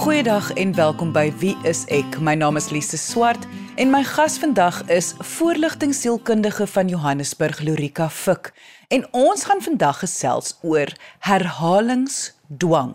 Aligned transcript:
Goeiedag 0.00 0.52
en 0.52 0.74
welkom 0.74 1.10
by 1.12 1.26
Wie 1.36 1.52
is 1.68 1.82
ek? 1.92 2.14
My 2.24 2.32
naam 2.32 2.56
is 2.56 2.70
Lise 2.72 2.96
Swart 2.96 3.42
en 3.76 3.90
my 3.92 4.00
gas 4.00 4.38
vandag 4.40 4.78
is 4.88 5.10
voorligtingsielkundige 5.18 6.64
van 6.72 6.88
Johannesburg 6.88 7.60
Lorika 7.60 8.06
Fik. 8.08 8.48
En 8.88 9.04
ons 9.12 9.44
gaan 9.44 9.60
vandag 9.60 9.98
gesels 10.00 10.54
oor 10.62 10.88
herhalingsdwang. 11.28 12.94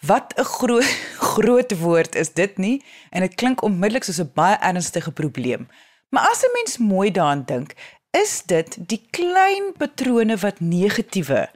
Wat 0.00 0.32
'n 0.38 0.48
groot 0.48 0.88
groot 1.34 1.76
woord 1.78 2.14
is 2.14 2.32
dit 2.32 2.56
nie 2.56 2.84
en 3.10 3.20
dit 3.20 3.34
klink 3.34 3.62
onmiddellik 3.62 4.08
soos 4.08 4.24
'n 4.24 4.32
baie 4.34 4.56
ernstige 4.56 5.12
probleem. 5.12 5.68
Maar 6.08 6.28
as 6.32 6.40
'n 6.42 6.56
mens 6.56 6.78
mooi 6.78 7.10
daaraan 7.10 7.44
dink, 7.44 7.74
is 8.10 8.42
dit 8.46 8.88
die 8.88 9.06
klein 9.10 9.72
patrone 9.76 10.36
wat 10.36 10.60
negatiewe 10.60 11.48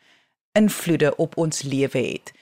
invloede 0.53 1.17
op 1.17 1.37
ons 1.37 1.63
lewe 1.63 1.99
het. 1.99 2.33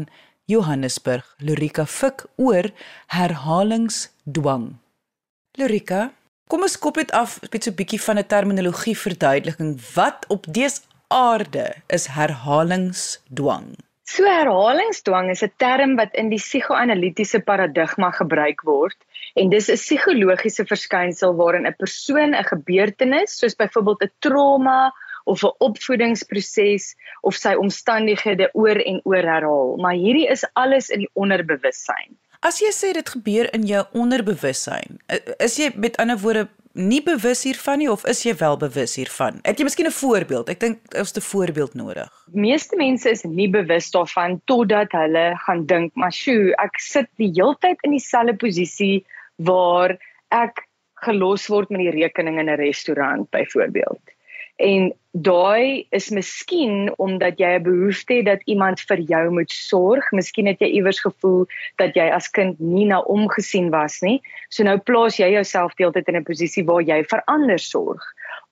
Johannesburg, 0.52 1.24
Lorika 1.40 1.86
Fik 1.86 2.26
oor 2.36 2.68
herhalingsdwang. 3.16 4.66
Lorika, 5.60 6.10
kom 6.52 6.66
ons 6.68 6.76
kop 6.84 6.98
dit 7.00 7.12
af 7.16 7.38
met 7.52 7.64
so 7.64 7.72
'n 7.72 7.78
bietjie 7.80 8.02
van 8.08 8.18
'n 8.20 8.28
terminologie 8.34 8.98
verduideliking. 8.98 9.72
Wat 9.96 10.26
op 10.28 10.44
dese 10.58 10.82
aarde 11.08 11.68
is 11.88 12.06
herhalingsdwang? 12.18 13.76
So 14.04 14.24
herhalingsdwang 14.28 15.30
is 15.30 15.44
'n 15.44 15.54
term 15.58 15.96
wat 15.96 16.14
in 16.22 16.30
die 16.30 16.40
psigoanalitiese 16.40 17.40
paradigma 17.40 18.10
gebruik 18.12 18.62
word 18.64 18.98
en 19.36 19.50
dis 19.50 19.70
'n 19.70 19.80
psigologiese 19.80 20.66
verskynsel 20.66 21.36
waarin 21.36 21.68
'n 21.68 21.76
persoon 21.84 22.36
'n 22.36 22.50
gebeurtenis 22.54 23.38
soos 23.40 23.56
byvoorbeeld 23.56 24.04
'n 24.04 24.12
trauma 24.20 24.92
of 25.24 25.44
'n 25.44 25.56
opvoedingsproses 25.60 26.96
of 27.22 27.36
sy 27.36 27.54
omstandighede 27.54 28.50
oor 28.54 28.76
en 28.76 29.02
oor 29.04 29.24
herhaal, 29.24 29.78
maar 29.78 29.94
hierdie 29.94 30.28
is 30.28 30.46
alles 30.54 30.90
in 30.90 31.00
die 31.00 31.12
onderbewussyn. 31.14 32.18
As 32.42 32.58
jy 32.60 32.72
sê 32.74 32.94
dit 32.94 33.10
gebeur 33.10 33.54
in 33.54 33.68
jou 33.70 33.86
onderbewussyn, 33.94 34.98
is 35.38 35.58
jy 35.58 35.72
met 35.76 35.98
ander 36.02 36.18
woorde 36.18 36.48
nie 36.74 37.02
bewus 37.04 37.44
hiervan 37.44 37.82
nie 37.82 37.90
of 37.92 38.06
is 38.10 38.24
jy 38.26 38.34
wel 38.40 38.56
bewus 38.58 38.96
hiervan? 38.96 39.40
Het 39.44 39.60
jy 39.60 39.66
miskien 39.68 39.88
'n 39.88 39.92
voorbeeld? 39.92 40.50
Ek 40.50 40.60
dink 40.60 40.80
ons 40.96 41.14
'n 41.14 41.22
voorbeeld 41.22 41.74
nodig. 41.74 42.10
Meeste 42.34 42.76
mense 42.76 43.10
is 43.10 43.24
nie 43.24 43.50
bewus 43.50 43.92
daarvan 43.92 44.42
totdat 44.46 44.92
hulle 44.92 45.36
gaan 45.46 45.66
dink, 45.66 45.96
"Maar 45.96 46.12
sjoe, 46.12 46.56
ek 46.58 46.80
sit 46.80 47.08
die 47.18 47.32
heeltyd 47.36 47.78
in 47.84 47.92
dieselfde 47.92 48.36
posisie 48.36 49.06
waar 49.36 49.98
ek 50.32 50.68
gelos 51.06 51.48
word 51.48 51.70
met 51.70 51.80
die 51.80 52.02
rekening 52.02 52.40
in 52.40 52.50
'n 52.50 52.58
restaurant 52.58 53.30
byvoorbeeld." 53.30 54.02
En 54.62 54.92
daai 55.12 55.88
is 55.90 56.10
miskien 56.14 56.94
omdat 57.02 57.40
jy 57.42 57.50
'n 57.58 57.64
behoefte 57.64 58.14
het 58.14 58.26
dat 58.26 58.44
iemand 58.46 58.80
vir 58.80 59.00
jou 59.00 59.30
moet 59.30 59.52
sorg. 59.52 60.12
Miskien 60.12 60.48
het 60.48 60.60
jy 60.60 60.70
iewers 60.78 61.00
gevoel 61.02 61.48
dat 61.82 61.96
jy 61.96 62.08
as 62.10 62.30
kind 62.30 62.60
nie 62.60 62.86
na 62.86 63.02
omgesien 63.02 63.70
was 63.70 64.02
nie. 64.02 64.22
So 64.50 64.64
nou 64.64 64.78
plaas 64.78 65.18
jy 65.18 65.32
jouself 65.34 65.74
deeltyd 65.76 66.08
in 66.08 66.16
'n 66.16 66.24
posisie 66.24 66.66
waar 66.66 66.82
jy 66.82 67.04
vir 67.04 67.22
ander 67.26 67.60
sorg. 67.60 68.04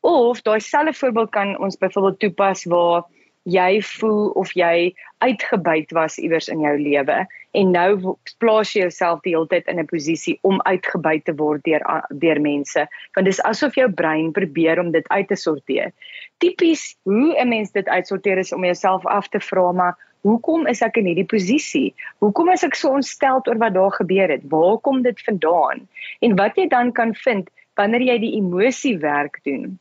Of 0.01 0.41
daai 0.41 0.59
selfde 0.59 0.93
voorbeeld 0.93 1.31
kan 1.31 1.57
ons 1.59 1.77
byvoorbeeld 1.77 2.19
toepas 2.19 2.65
waar 2.65 3.03
jy 3.49 3.81
voel 3.85 4.29
of 4.39 4.51
jy 4.57 4.93
uitgebuit 5.25 5.91
was 5.97 6.17
iewers 6.21 6.47
in 6.53 6.61
jou 6.63 6.75
lewe 6.79 7.17
en 7.59 7.71
nou 7.73 8.15
plaas 8.43 8.73
jy 8.75 8.83
jouself 8.85 9.23
die 9.25 9.33
hele 9.35 9.49
tyd 9.51 9.67
in 9.71 9.79
'n 9.79 9.89
posisie 9.89 10.37
om 10.43 10.61
uitgebuit 10.65 11.25
te 11.25 11.35
word 11.41 11.63
deur 11.63 11.83
deur 12.23 12.41
mense 12.41 12.85
want 13.15 13.25
dis 13.25 13.41
asof 13.51 13.75
jou 13.75 13.89
brein 14.01 14.31
probeer 14.31 14.79
om 14.79 14.91
dit 14.91 15.09
uit 15.09 15.27
te 15.27 15.35
sorteer. 15.35 15.91
Tipies 16.37 16.95
hoe 17.03 17.35
'n 17.37 17.49
mens 17.49 17.71
dit 17.71 17.87
uitsorteer 17.87 18.37
is 18.37 18.53
om 18.53 18.63
jouself 18.63 19.05
af 19.05 19.27
te 19.29 19.39
vra 19.39 19.71
maar 19.71 19.97
hoekom 20.21 20.67
is 20.67 20.81
ek 20.81 20.97
in 20.97 21.05
hierdie 21.05 21.25
posisie? 21.25 21.93
Hoekom 22.19 22.49
is 22.49 22.63
ek 22.63 22.75
so 22.75 22.89
ontstel 22.89 23.41
oor 23.47 23.57
wat 23.57 23.73
daar 23.73 23.91
gebeur 23.91 24.29
het? 24.29 24.43
Waar 24.49 24.77
kom 24.77 25.01
dit 25.01 25.21
vandaan? 25.21 25.87
En 26.21 26.35
wat 26.35 26.55
jy 26.55 26.67
dan 26.67 26.91
kan 26.91 27.15
vind 27.15 27.49
wanneer 27.75 28.01
jy 28.01 28.19
die 28.19 28.35
emosie 28.35 28.97
werk 28.97 29.39
doen 29.43 29.79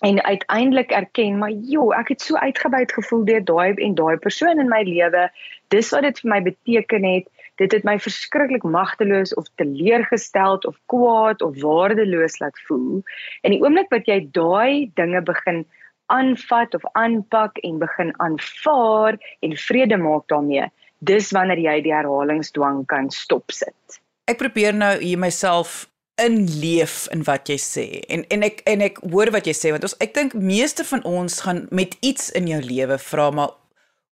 en 0.00 0.22
uiteindelik 0.24 0.90
erken 0.90 1.38
maar 1.38 1.50
jo 1.50 1.90
ek 1.92 2.08
het 2.14 2.22
so 2.22 2.36
uitgebuit 2.36 2.92
gevoel 2.92 3.24
deur 3.24 3.44
daai 3.44 3.74
en 3.74 3.94
daai 3.94 4.16
persoon 4.16 4.60
in 4.62 4.70
my 4.70 4.82
lewe. 4.86 5.28
Dis 5.74 5.90
wat 5.90 6.06
dit 6.06 6.20
vir 6.20 6.30
my 6.30 6.42
beteken 6.42 7.04
het. 7.04 7.26
Dit 7.58 7.72
het 7.74 7.84
my 7.84 7.98
verskriklik 7.98 8.62
magteloos 8.62 9.34
of 9.34 9.48
teleurgesteld 9.58 10.66
of 10.66 10.78
kwaad 10.86 11.42
of 11.42 11.58
waardeloos 11.62 12.38
laat 12.38 12.60
voel. 12.68 13.02
En 13.42 13.50
die 13.50 13.60
oomblik 13.62 13.90
wat 13.90 14.06
jy 14.06 14.20
daai 14.32 14.90
dinge 14.94 15.22
begin 15.22 15.64
aanvat 16.06 16.74
of 16.74 16.86
aanpak 16.92 17.58
en 17.66 17.78
begin 17.78 18.14
aanvaar 18.16 19.18
en 19.40 19.56
vrede 19.56 19.96
maak 19.96 20.28
daarmee 20.28 20.70
dis 20.98 21.30
wanneer 21.30 21.60
jy 21.62 21.80
die 21.84 21.94
herhalingsdwang 21.94 22.84
kan 22.90 23.10
stopsit. 23.14 24.00
Ek 24.28 24.40
probeer 24.40 24.74
nou 24.76 24.94
hier 25.00 25.20
myself 25.20 25.86
inleef 26.22 27.06
in 27.14 27.22
wat 27.26 27.48
jy 27.50 27.56
sê. 27.62 27.86
En 28.12 28.24
en 28.32 28.44
ek 28.46 28.62
en 28.70 28.82
ek 28.84 29.00
hoor 29.10 29.30
wat 29.34 29.48
jy 29.48 29.54
sê 29.56 29.72
want 29.74 29.86
ons 29.86 29.96
ek 30.04 30.14
dink 30.16 30.34
meeste 30.34 30.84
van 30.88 31.04
ons 31.08 31.40
gaan 31.46 31.66
met 31.70 31.96
iets 32.00 32.30
in 32.38 32.50
jou 32.50 32.60
lewe 32.64 32.98
vra 32.98 33.30
maar 33.34 33.54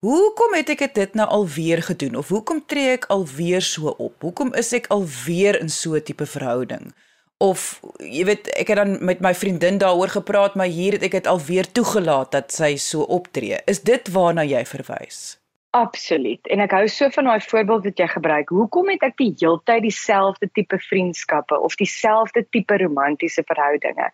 hoekom 0.07 0.55
het 0.55 0.71
ek 0.77 0.85
dit 0.95 1.17
nou 1.19 1.27
alweer 1.39 1.83
gedoen 1.83 2.17
of 2.21 2.31
hoekom 2.35 2.63
tree 2.67 2.95
ek 2.97 3.09
alweer 3.13 3.65
so 3.65 3.95
op? 3.99 4.15
Hoekom 4.23 4.55
is 4.55 4.73
ek 4.77 4.91
alweer 4.95 5.61
in 5.61 5.73
so 5.73 5.97
'n 5.97 6.03
tipe 6.03 6.27
verhouding? 6.27 6.95
Of 7.39 7.81
jy 8.01 8.25
weet 8.25 8.49
ek 8.57 8.69
het 8.69 8.77
dan 8.77 9.05
met 9.05 9.21
my 9.21 9.35
vriendin 9.35 9.79
daaroor 9.79 10.09
gepraat 10.09 10.55
maar 10.55 10.71
hier 10.73 10.93
het 10.93 11.03
ek 11.03 11.11
dit 11.21 11.27
alweer 11.27 11.73
toegelaat 11.73 12.33
dat 12.33 12.53
sy 12.53 12.77
so 12.77 13.03
optree. 13.03 13.59
Is 13.67 13.81
dit 13.81 14.09
waarna 14.09 14.45
jy 14.45 14.65
verwys? 14.65 15.39
Absoluut. 15.77 16.41
En 16.49 16.63
ek 16.65 16.73
hou 16.73 16.87
so 16.89 17.11
van 17.13 17.27
daai 17.29 17.43
voorbeeld 17.45 17.85
wat 17.89 17.99
jy 18.01 18.07
gebruik. 18.09 18.53
Hoekom 18.55 18.89
het 18.95 19.03
ek 19.05 19.19
die 19.19 19.33
heeltyd 19.37 19.83
dieselfde 19.85 20.49
tipe 20.57 20.79
vriendskappe 20.81 21.59
of 21.69 21.77
dieselfde 21.77 22.47
tipe 22.55 22.79
romantiese 22.81 23.45
verhoudinge? 23.45 24.07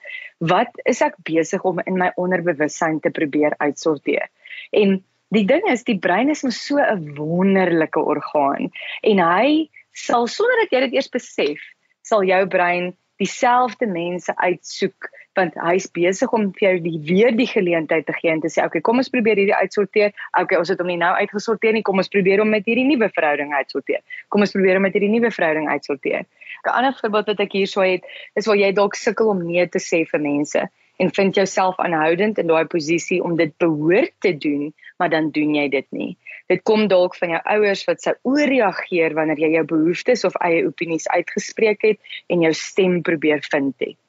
Wat 0.52 0.80
is 0.90 1.04
ek 1.06 1.20
besig 1.28 1.62
om 1.68 1.78
in 1.86 2.00
my 2.00 2.10
onderbewussyn 2.18 2.98
te 3.04 3.12
probeer 3.14 3.54
uitsorteer? 3.62 4.26
En 4.74 4.98
die 5.36 5.44
ding 5.46 5.68
is, 5.70 5.86
die 5.86 6.00
brein 6.02 6.34
is 6.34 6.42
mos 6.42 6.58
so 6.66 6.82
'n 6.82 7.14
wonderlike 7.20 8.00
orgaan 8.00 8.72
en 9.02 9.22
hy 9.22 9.70
sal 9.92 10.26
sonder 10.26 10.64
dat 10.64 10.74
jy 10.74 10.80
dit 10.88 10.98
eers 10.98 11.12
besef, 11.14 11.62
sal 12.02 12.26
jou 12.26 12.42
brein 12.46 12.90
dieselfde 13.22 13.86
mense 13.86 14.34
uitsoek 14.36 15.12
want 15.38 15.56
hy's 15.64 15.88
besig 15.94 16.32
om 16.36 16.50
vir 16.56 16.66
jou 16.66 16.74
die 16.84 16.98
weer 17.08 17.32
die 17.36 17.48
geleentheid 17.48 18.06
te 18.08 18.14
gee 18.16 18.32
en 18.32 18.42
te 18.42 18.50
sê 18.52 18.64
okay 18.66 18.82
kom 18.84 19.00
ons 19.02 19.10
probeer 19.12 19.40
hierdie 19.40 19.56
uitsorteer. 19.56 20.12
Okay 20.40 20.58
ons 20.60 20.72
het 20.72 20.82
hom 20.82 20.90
nie 20.92 20.98
nou 21.00 21.12
uitgesorteer 21.22 21.76
nie. 21.76 21.84
Kom 21.86 22.02
ons 22.02 22.12
probeer 22.12 22.42
hom 22.44 22.52
met 22.52 22.68
hierdie 22.68 22.86
nuwe 22.88 23.08
verhouding 23.14 23.54
uitsorteer. 23.56 24.02
Kom 24.28 24.44
ons 24.44 24.54
probeer 24.54 24.78
hom 24.78 24.86
met 24.88 24.96
hierdie 24.98 25.12
nuwe 25.12 25.32
verhouding 25.32 25.70
uitsorteer. 25.72 26.26
'n 26.62 26.76
ander 26.78 26.94
voorbeeld 27.00 27.32
wat 27.32 27.40
ek 27.40 27.56
hierso 27.58 27.82
het 27.82 28.04
is 28.38 28.46
waar 28.46 28.60
jy 28.60 28.72
dalk 28.72 28.94
sukkel 28.94 29.32
om 29.32 29.42
nee 29.46 29.66
te 29.66 29.80
sê 29.82 30.04
vir 30.06 30.20
mense 30.20 30.60
en 31.02 31.10
vind 31.10 31.34
jouself 31.34 31.80
aanhoudend 31.82 32.38
in 32.38 32.46
daai 32.46 32.66
posisie 32.70 33.22
om 33.24 33.36
dit 33.36 33.56
behoort 33.58 34.14
te 34.20 34.36
doen 34.36 34.72
maar 34.98 35.10
dan 35.10 35.30
doen 35.34 35.54
jy 35.54 35.68
dit 35.68 35.88
nie. 35.90 36.12
Dit 36.46 36.62
kom 36.62 36.86
dalk 36.86 37.16
van 37.18 37.34
jou 37.34 37.40
ouers 37.56 37.82
wat 37.88 38.04
sou 38.04 38.14
ooreageer 38.22 39.16
wanneer 39.18 39.40
jy 39.40 39.50
jou 39.56 39.64
behoeftes 39.74 40.24
of 40.28 40.36
eie 40.44 40.62
opinies 40.68 41.08
uitgespreek 41.08 41.82
het 41.82 42.14
en 42.28 42.46
jou 42.46 42.52
stem 42.54 43.00
probeer 43.02 43.42
vind 43.50 43.74
het 43.78 44.01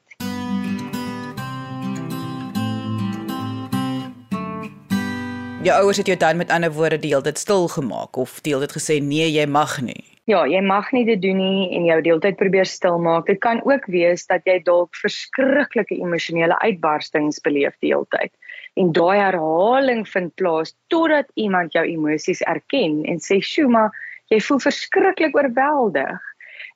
jou 5.64 5.76
ouers 5.80 5.96
het 5.96 6.06
jou 6.06 6.16
dan 6.20 6.36
met 6.36 6.50
ander 6.50 6.72
woorde 6.72 6.98
deel 7.00 7.22
dit 7.22 7.38
stil 7.38 7.68
gemaak 7.68 8.16
of 8.16 8.40
deel 8.44 8.60
dit 8.60 8.72
gesê 8.72 9.00
nee 9.02 9.30
jy 9.32 9.46
mag 9.46 9.80
nie 9.80 10.04
Ja, 10.24 10.46
jy 10.48 10.62
mag 10.64 10.86
nie 10.96 11.02
dit 11.04 11.20
doen 11.20 11.36
nie 11.36 11.66
en 11.76 11.84
jou 11.84 11.98
deeltyd 12.00 12.38
probeer 12.40 12.64
stil 12.64 12.96
maak. 12.96 13.26
Dit 13.28 13.42
kan 13.44 13.58
ook 13.68 13.84
wees 13.92 14.22
dat 14.24 14.46
jy 14.48 14.54
dalk 14.64 14.96
verskriklike 14.96 15.98
emosionele 15.98 16.56
uitbarstings 16.62 17.42
beleef 17.44 17.76
die 17.84 17.90
hele 17.92 18.08
tyd. 18.08 18.32
En 18.80 18.94
daai 18.96 19.20
herhaling 19.20 20.06
vind 20.08 20.32
plaas 20.40 20.72
totdat 20.88 21.28
iemand 21.36 21.76
jou 21.76 21.84
emosies 21.84 22.40
erken 22.48 23.02
en 23.04 23.20
sê, 23.20 23.36
"Sjoe, 23.44 23.68
maar 23.68 23.92
jy 24.32 24.40
voel 24.40 24.64
verskriklik 24.64 25.36
oorweldig." 25.36 26.24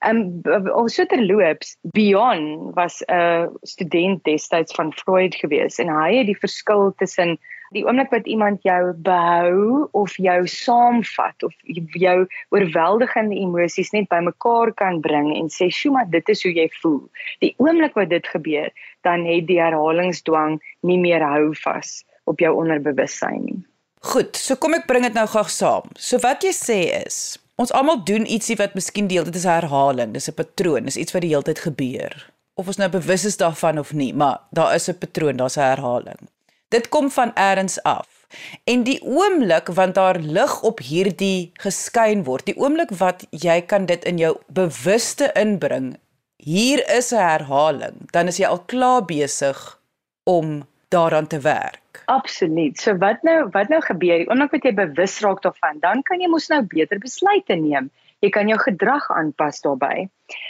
Um 0.05 0.43
ons 0.75 0.95
so 0.95 1.07
terloops, 1.07 1.77
Bion 1.97 2.75
was 2.77 3.03
'n 3.09 3.49
student 3.65 4.25
destyds 4.25 4.75
van 4.77 4.93
Freud 4.93 5.35
gewees 5.35 5.79
en 5.79 5.89
hy 5.89 6.19
het 6.19 6.27
die 6.27 6.39
verskil 6.39 6.93
tussen 6.99 7.39
Die 7.77 7.85
oomblik 7.85 8.11
wat 8.11 8.27
iemand 8.27 8.63
jou 8.63 8.93
behou 9.05 9.89
of 9.93 10.17
jou 10.17 10.47
saamvat 10.49 11.43
of 11.43 11.55
jou 12.01 12.27
oorweldigende 12.55 13.37
emosies 13.37 13.93
net 13.93 14.09
bymekaar 14.09 14.73
kan 14.75 15.01
bring 15.01 15.37
en 15.37 15.49
sê, 15.53 15.69
"Sjoe, 15.69 15.93
maar 15.93 16.11
dit 16.11 16.29
is 16.29 16.43
hoe 16.43 16.53
jy 16.53 16.69
voel." 16.81 17.09
Die 17.41 17.55
oomblik 17.59 17.95
wat 17.95 18.09
dit 18.09 18.27
gebeur, 18.27 18.71
dan 19.03 19.25
het 19.25 19.47
die 19.47 19.61
herhalingsdwang 19.61 20.61
nie 20.81 20.99
meer 20.99 21.23
hou 21.23 21.55
vas 21.65 22.05
op 22.25 22.39
jou 22.39 22.55
onderbewussyn 22.57 23.45
nie. 23.45 23.65
Goed, 24.01 24.37
so 24.37 24.57
kom 24.57 24.75
ek 24.75 24.87
bring 24.87 25.03
dit 25.03 25.15
nou 25.15 25.27
gou 25.27 25.45
saam. 25.45 25.91
So 25.99 26.19
wat 26.19 26.43
jy 26.43 26.53
sê 26.55 27.07
is, 27.07 27.39
ons 27.57 27.73
almal 27.73 28.05
doen 28.05 28.27
ietsie 28.27 28.57
wat 28.57 28.75
miskien 28.75 29.09
deel 29.11 29.25
dit 29.25 29.35
is 29.35 29.45
herhaling, 29.45 30.13
dis 30.13 30.29
'n 30.29 30.35
patroon, 30.35 30.85
dis 30.85 30.97
iets 30.97 31.13
wat 31.13 31.23
die 31.23 31.31
hele 31.31 31.43
tyd 31.43 31.59
gebeur. 31.59 32.31
Of 32.55 32.67
ons 32.67 32.79
nou 32.79 32.89
bewus 32.89 33.25
is 33.25 33.37
daarvan 33.37 33.79
of 33.79 33.93
nie, 33.93 34.13
maar 34.15 34.39
daar 34.53 34.75
is 34.75 34.89
'n 34.89 34.99
patroon, 34.99 35.37
daar's 35.37 35.57
'n 35.57 35.61
herhaling. 35.61 36.29
Dit 36.69 36.89
kom 36.89 37.11
van 37.11 37.31
eers 37.35 37.83
af. 37.83 38.27
En 38.65 38.83
die 38.85 38.99
oomblik 39.03 39.71
want 39.73 39.95
daar 39.95 40.19
lig 40.21 40.63
op 40.63 40.83
hierdie 40.85 41.51
geskyn 41.63 42.27
word, 42.27 42.45
die 42.45 42.59
oomblik 42.61 42.91
wat 43.01 43.25
jy 43.31 43.61
kan 43.65 43.87
dit 43.89 44.05
in 44.05 44.19
jou 44.21 44.35
bewuste 44.53 45.31
inbring, 45.33 45.95
hier 46.37 46.83
is 46.97 47.13
'n 47.13 47.25
herhaling, 47.25 47.97
dan 48.13 48.29
is 48.29 48.37
jy 48.37 48.47
al 48.47 48.61
klaar 48.73 49.05
besig 49.05 49.81
om 50.25 50.67
daaraan 50.89 51.27
te 51.27 51.41
werk. 51.41 52.05
Absoluut. 52.05 52.79
So 52.81 52.97
wat 52.99 53.23
nou 53.23 53.49
wat 53.53 53.69
nou 53.69 53.81
gebeur? 53.81 54.19
Die 54.19 54.29
oomblik 54.29 54.51
wat 54.51 54.65
jy 54.65 54.75
bewus 54.75 55.21
raak 55.21 55.43
daarvan, 55.43 55.81
dan 55.81 56.03
kan 56.03 56.21
jy 56.21 56.29
mos 56.29 56.49
nou 56.49 56.63
beter 56.63 56.99
besluite 56.99 57.55
neem. 57.55 57.91
Jy 58.21 58.31
kan 58.31 58.49
jou 58.49 58.59
gedrag 58.59 59.11
aanpas 59.11 59.61
daarbey. 59.61 60.09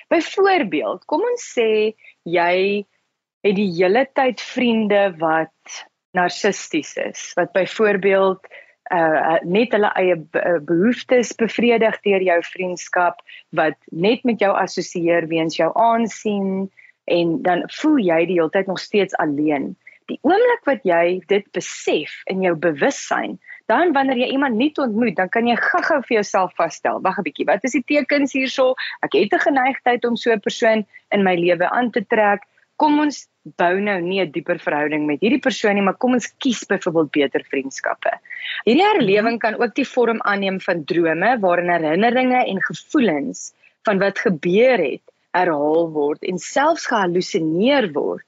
Byvoorbeeld, 0.08 1.04
kom 1.06 1.20
ons 1.20 1.54
sê 1.54 1.94
jy 2.24 2.84
het 3.46 3.56
die 3.56 3.70
hele 3.76 4.06
tyd 4.18 4.40
vriende 4.40 5.14
wat 5.18 5.87
narcissisties 6.16 6.96
is 6.96 7.32
wat 7.36 7.52
byvoorbeeld 7.52 8.46
uh 8.92 9.36
net 9.44 9.74
hulle 9.76 9.90
eie 10.00 10.16
uh, 10.16 10.60
behoeftes 10.64 11.34
bevredig 11.36 11.98
deur 12.06 12.22
jou 12.24 12.38
vriendskap 12.42 13.20
wat 13.52 13.76
net 13.92 14.24
met 14.24 14.40
jou 14.40 14.54
assosieer 14.56 15.28
weens 15.28 15.58
jou 15.60 15.68
aansien 15.76 16.70
en 17.04 17.36
dan 17.42 17.66
voel 17.80 18.00
jy 18.00 18.24
die 18.30 18.38
hele 18.40 18.52
tyd 18.52 18.66
nog 18.68 18.80
steeds 18.80 19.16
alleen. 19.16 19.74
Die 20.08 20.18
oomblik 20.24 20.64
wat 20.64 20.84
jy 20.88 21.20
dit 21.28 21.44
besef 21.52 22.14
in 22.32 22.42
jou 22.44 22.54
bewussyn, 22.56 23.36
dan 23.68 23.92
wanneer 23.92 24.20
jy 24.22 24.28
iemand 24.32 24.56
nuut 24.56 24.78
ontmoet, 24.80 25.16
dan 25.16 25.28
kan 25.32 25.48
jy 25.48 25.56
gou-gou 25.60 25.98
vir 26.04 26.14
jouself 26.20 26.52
vasstel. 26.56 27.00
Wag 27.04 27.18
'n 27.20 27.24
bietjie, 27.28 27.48
wat 27.48 27.64
is 27.64 27.76
die 27.76 27.84
tekens 27.84 28.32
hierso? 28.32 28.74
Ek 29.04 29.12
het 29.12 29.32
'n 29.32 29.44
geneigtheid 29.48 30.04
om 30.04 30.16
so 30.16 30.32
'n 30.32 30.40
persoon 30.40 30.86
in 31.12 31.24
my 31.24 31.36
lewe 31.36 31.68
aan 31.68 31.90
te 31.90 32.04
trek 32.04 32.44
kom 32.78 33.00
ons 33.02 33.26
bou 33.56 33.80
nou 33.80 34.00
nie 34.00 34.20
'n 34.20 34.30
dieper 34.32 34.58
verhouding 34.58 35.06
met 35.06 35.20
hierdie 35.20 35.40
persoon 35.40 35.74
nie, 35.74 35.82
maar 35.82 35.96
kom 35.96 36.12
ons 36.12 36.28
kies 36.38 36.64
byvoorbeeld 36.66 37.10
beter 37.10 37.44
vriendskappe. 37.50 38.12
Hierdie 38.64 38.86
herlewing 38.86 39.38
kan 39.38 39.54
ook 39.54 39.74
die 39.74 39.88
vorm 39.88 40.20
aanneem 40.22 40.60
van 40.60 40.84
drome 40.84 41.38
waarin 41.40 41.70
herinneringe 41.70 42.44
en 42.46 42.62
gevoelens 42.62 43.52
van 43.84 43.98
wat 43.98 44.18
gebeur 44.18 44.78
het 44.78 45.04
herhaal 45.32 45.90
word 45.92 46.22
en 46.22 46.38
selfs 46.38 46.86
gehallusineer 46.86 47.92
word. 47.92 48.24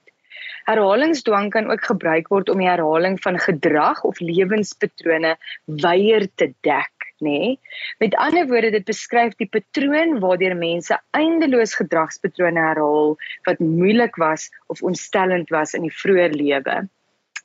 Herhalingsdwang 0.65 1.49
kan 1.51 1.71
ook 1.71 1.83
gebruik 1.83 2.27
word 2.29 2.49
om 2.49 2.57
die 2.61 2.69
herhaling 2.69 3.17
van 3.21 3.39
gedrag 3.39 4.03
of 4.03 4.19
lewenspatrone 4.19 5.35
weier 5.65 6.27
te 6.35 6.53
dek 6.61 7.00
nê. 7.21 7.37
Nee. 7.39 7.59
Met 8.03 8.15
ander 8.15 8.47
woorde, 8.49 8.71
dit 8.71 8.85
beskryf 8.85 9.35
die 9.39 9.49
patroon 9.49 10.19
waardeur 10.23 10.55
mense 10.57 10.97
eindeloos 11.17 11.75
gedragspatrone 11.79 12.59
herhaal 12.59 13.15
wat 13.47 13.59
moeilik 13.59 14.17
was 14.21 14.49
of 14.67 14.81
ontstellend 14.81 15.53
was 15.53 15.73
in 15.77 15.87
die 15.87 15.95
vroeë 16.01 16.31
lewe. 16.35 16.81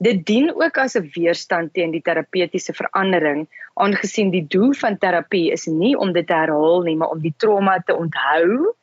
Dit 0.05 0.27
dien 0.29 0.51
ook 0.53 0.77
as 0.79 0.97
'n 0.97 1.09
weerstand 1.15 1.73
teen 1.73 1.91
die 1.91 2.03
terapeutiese 2.03 2.73
verandering, 2.73 3.47
aangesien 3.75 4.31
die 4.31 4.47
doel 4.47 4.75
van 4.75 4.99
terapie 4.99 5.53
is 5.53 5.67
nie 5.67 5.95
om 5.97 6.13
dit 6.13 6.27
te 6.27 6.35
herhaal 6.35 6.83
nie, 6.83 6.97
maar 6.97 7.15
om 7.15 7.21
die 7.21 7.35
trauma 7.37 7.79
te 7.79 7.97
onthou 7.97 8.75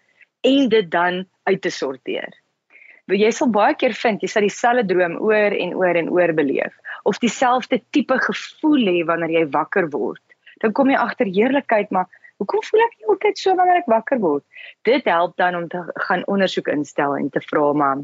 en 0.41 0.69
dit 0.69 0.91
dan 0.91 1.25
uit 1.43 1.61
te 1.61 1.69
sorteer. 1.69 2.33
Want 3.05 3.19
jy 3.19 3.31
sal 3.31 3.49
baie 3.51 3.75
keer 3.75 3.93
vind 3.93 4.21
jy 4.23 4.27
sal 4.31 4.45
dieselfde 4.47 4.85
droom 4.93 5.17
oor 5.19 5.51
en 5.51 5.73
oor 5.75 5.95
en 5.95 6.09
oor 6.09 6.33
beleef 6.33 6.73
of 7.03 7.19
dieselfde 7.19 7.81
tipe 7.91 8.17
gevoel 8.27 8.87
hê 8.87 9.03
wanneer 9.05 9.29
jy 9.29 9.45
wakker 9.51 9.89
word 9.89 10.23
dan 10.63 10.71
kom 10.71 10.91
jy 10.91 10.97
agter 10.99 11.27
heerlikheid, 11.27 11.91
maar 11.91 12.07
hoekom 12.41 12.63
voel 12.63 12.85
ek 12.87 13.09
altyd 13.11 13.39
so 13.39 13.55
wanneer 13.59 13.83
ek 13.83 13.91
wakker 13.91 14.21
word? 14.23 14.43
Dit 14.87 15.07
help 15.11 15.35
dan 15.41 15.59
om 15.59 15.67
te 15.71 15.83
gaan 16.07 16.23
ondersoek 16.31 16.71
instel 16.71 17.17
en 17.19 17.29
te 17.29 17.43
vra 17.51 17.71
maar 17.73 18.03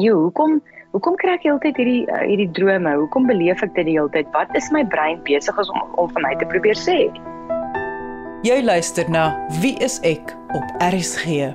Jo, 0.00 0.14
hoekom 0.24 0.62
hoekom 0.94 1.18
kry 1.20 1.34
ek 1.36 1.42
heeltyd 1.44 1.76
hierdie 1.76 2.04
uh, 2.08 2.22
hierdie 2.24 2.48
drome? 2.56 2.94
Hoekom 2.96 3.26
beleef 3.28 3.60
ek 3.64 3.74
dit 3.76 3.90
die 3.90 3.98
hele 3.98 4.08
tyd? 4.14 4.30
Wat 4.32 4.48
is 4.56 4.70
my 4.72 4.80
brein 4.88 5.20
besig 5.28 5.58
om 5.66 5.82
om 6.00 6.08
vir 6.14 6.24
my 6.24 6.32
te 6.40 6.48
probeer 6.48 6.78
sê? 6.80 6.96
Jy 8.48 8.62
luister 8.64 9.10
na 9.12 9.28
Wie 9.60 9.76
is 9.84 10.00
ek 10.08 10.32
op 10.56 10.72
RSG. 10.80 11.52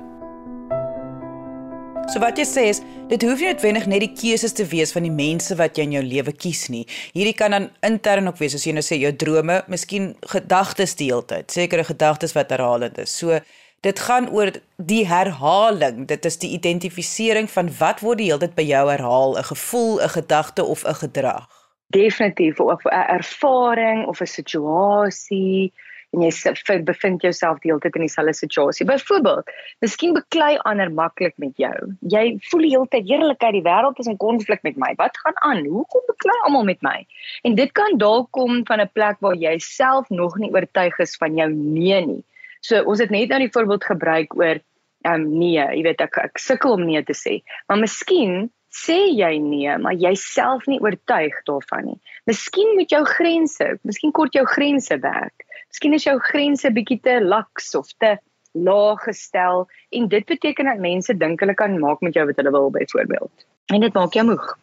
So 2.08 2.22
wat 2.22 2.38
jy 2.40 2.44
sê 2.48 2.62
is, 2.70 2.78
dit 3.10 3.20
hoef 3.26 3.42
nie 3.42 3.50
noodwendig 3.50 3.84
net 3.90 4.00
die 4.00 4.14
keuses 4.16 4.54
te 4.56 4.64
wees 4.70 4.94
van 4.96 5.04
die 5.04 5.12
mense 5.12 5.52
wat 5.58 5.76
jy 5.76 5.84
in 5.84 5.98
jou 5.98 6.00
lewe 6.06 6.32
kies 6.32 6.62
nie. 6.72 6.86
Hierdie 7.12 7.34
kan 7.36 7.52
dan 7.52 7.66
intern 7.84 8.30
ook 8.30 8.38
wees, 8.40 8.54
soos 8.56 8.64
jy 8.64 8.72
nou 8.72 8.84
sê, 8.86 8.96
jou 8.96 9.10
drome, 9.12 9.58
miskien 9.68 10.14
gedagtes 10.32 10.96
die 10.96 11.10
hele 11.10 11.26
tyd, 11.28 11.52
sekere 11.52 11.84
gedagtes 11.84 12.32
wat 12.32 12.54
herhalend 12.54 12.96
is. 13.02 13.12
So 13.12 13.36
dit 13.84 14.00
gaan 14.06 14.30
oor 14.32 14.54
die 14.80 15.02
herhaling. 15.10 16.06
Dit 16.08 16.24
is 16.24 16.40
die 16.40 16.54
identifisering 16.56 17.50
van 17.52 17.68
wat 17.76 18.00
word 18.00 18.22
die 18.22 18.30
hele 18.30 18.40
tyd 18.46 18.56
by 18.56 18.64
jou 18.70 18.86
herhaal, 18.88 19.36
'n 19.36 19.48
gevoel, 19.52 20.00
'n 20.00 20.14
gedagte 20.16 20.64
of 20.64 20.88
'n 20.88 20.96
gedrag. 21.04 21.44
Definitief 21.92 22.58
of 22.58 22.80
'n 22.88 23.04
ervaring 23.20 24.06
of 24.08 24.22
'n 24.24 24.32
situasie 24.40 25.72
en 26.16 26.24
jy 26.24 26.78
bevind 26.88 27.22
jouself 27.22 27.58
die 27.60 27.70
hele 27.70 27.82
tyd 27.84 27.96
in 27.98 28.06
dieselfde 28.06 28.32
situasie. 28.36 28.86
Byvoorbeeld, 28.88 29.50
miskien 29.84 30.14
beklei 30.16 30.56
ander 30.68 30.90
maklik 30.92 31.34
met 31.42 31.56
jou. 31.60 31.74
Jy 32.00 32.38
voel 32.48 32.64
die 32.64 32.72
hele 32.72 32.88
tyd 32.94 33.10
heerlikheid, 33.10 33.58
die 33.58 33.64
wêreld 33.66 34.00
is 34.00 34.08
in 34.08 34.16
konflik 34.16 34.64
met 34.64 34.78
my. 34.80 34.94
Wat 35.00 35.18
gaan 35.24 35.36
aan? 35.44 35.66
Hoekom 35.66 36.06
beklei 36.08 36.38
almal 36.46 36.64
met 36.64 36.80
my? 36.86 36.96
En 37.44 37.58
dit 37.58 37.72
kan 37.76 37.98
dalk 38.00 38.30
kom 38.32 38.64
van 38.66 38.80
'n 38.80 38.90
plek 38.92 39.20
waar 39.20 39.36
jy 39.36 39.58
self 39.58 40.08
nog 40.08 40.38
nie 40.38 40.52
oortuig 40.52 40.98
is 40.98 41.16
van 41.16 41.36
jou 41.36 41.50
nee 41.52 42.06
nie. 42.06 42.24
So 42.60 42.82
ons 42.82 42.98
het 42.98 43.10
net 43.10 43.28
nou 43.28 43.38
die 43.38 43.52
voorbeeld 43.52 43.84
gebruik 43.84 44.34
oor 44.34 44.58
ehm 45.06 45.14
um, 45.14 45.38
nee, 45.38 45.62
jy 45.62 45.82
weet 45.82 46.00
ek 46.00 46.16
ek 46.18 46.38
sukkel 46.38 46.72
om 46.72 46.84
nee 46.84 47.02
te 47.02 47.14
sê. 47.14 47.42
Maar 47.68 47.78
miskien 47.78 48.50
sê 48.74 48.98
jy 49.16 49.38
nee, 49.40 49.76
maar 49.80 49.96
jy 49.96 50.14
self 50.14 50.66
nie 50.66 50.80
oortuig 50.80 51.36
daarvan 51.48 51.84
nie. 51.84 51.98
Miskien 52.28 52.74
moet 52.76 52.90
jou 52.92 53.04
grense, 53.08 53.78
miskien 53.82 54.12
kort 54.12 54.34
jou 54.36 54.44
grense 54.46 54.98
werk. 55.02 55.46
Miskien 55.72 55.94
is 55.96 56.04
jou 56.04 56.18
grense 56.30 56.70
bietjie 56.72 57.00
te 57.04 57.18
laks 57.24 57.74
of 57.74 57.88
te 57.98 58.16
laag 58.52 59.02
gestel 59.04 59.66
en 59.90 60.08
dit 60.08 60.24
beteken 60.26 60.70
dat 60.70 60.80
mense 60.82 61.14
dink 61.16 61.40
hulle 61.40 61.54
kan 61.54 61.78
maak 61.80 62.00
met 62.00 62.16
jou 62.16 62.26
wat 62.26 62.36
hulle 62.36 62.52
wil 62.52 62.70
byvoorbeeld. 62.70 63.46
En 63.72 63.80
dit 63.80 63.94
maak 63.94 64.16
jou 64.16 64.24
moeg. 64.26 64.58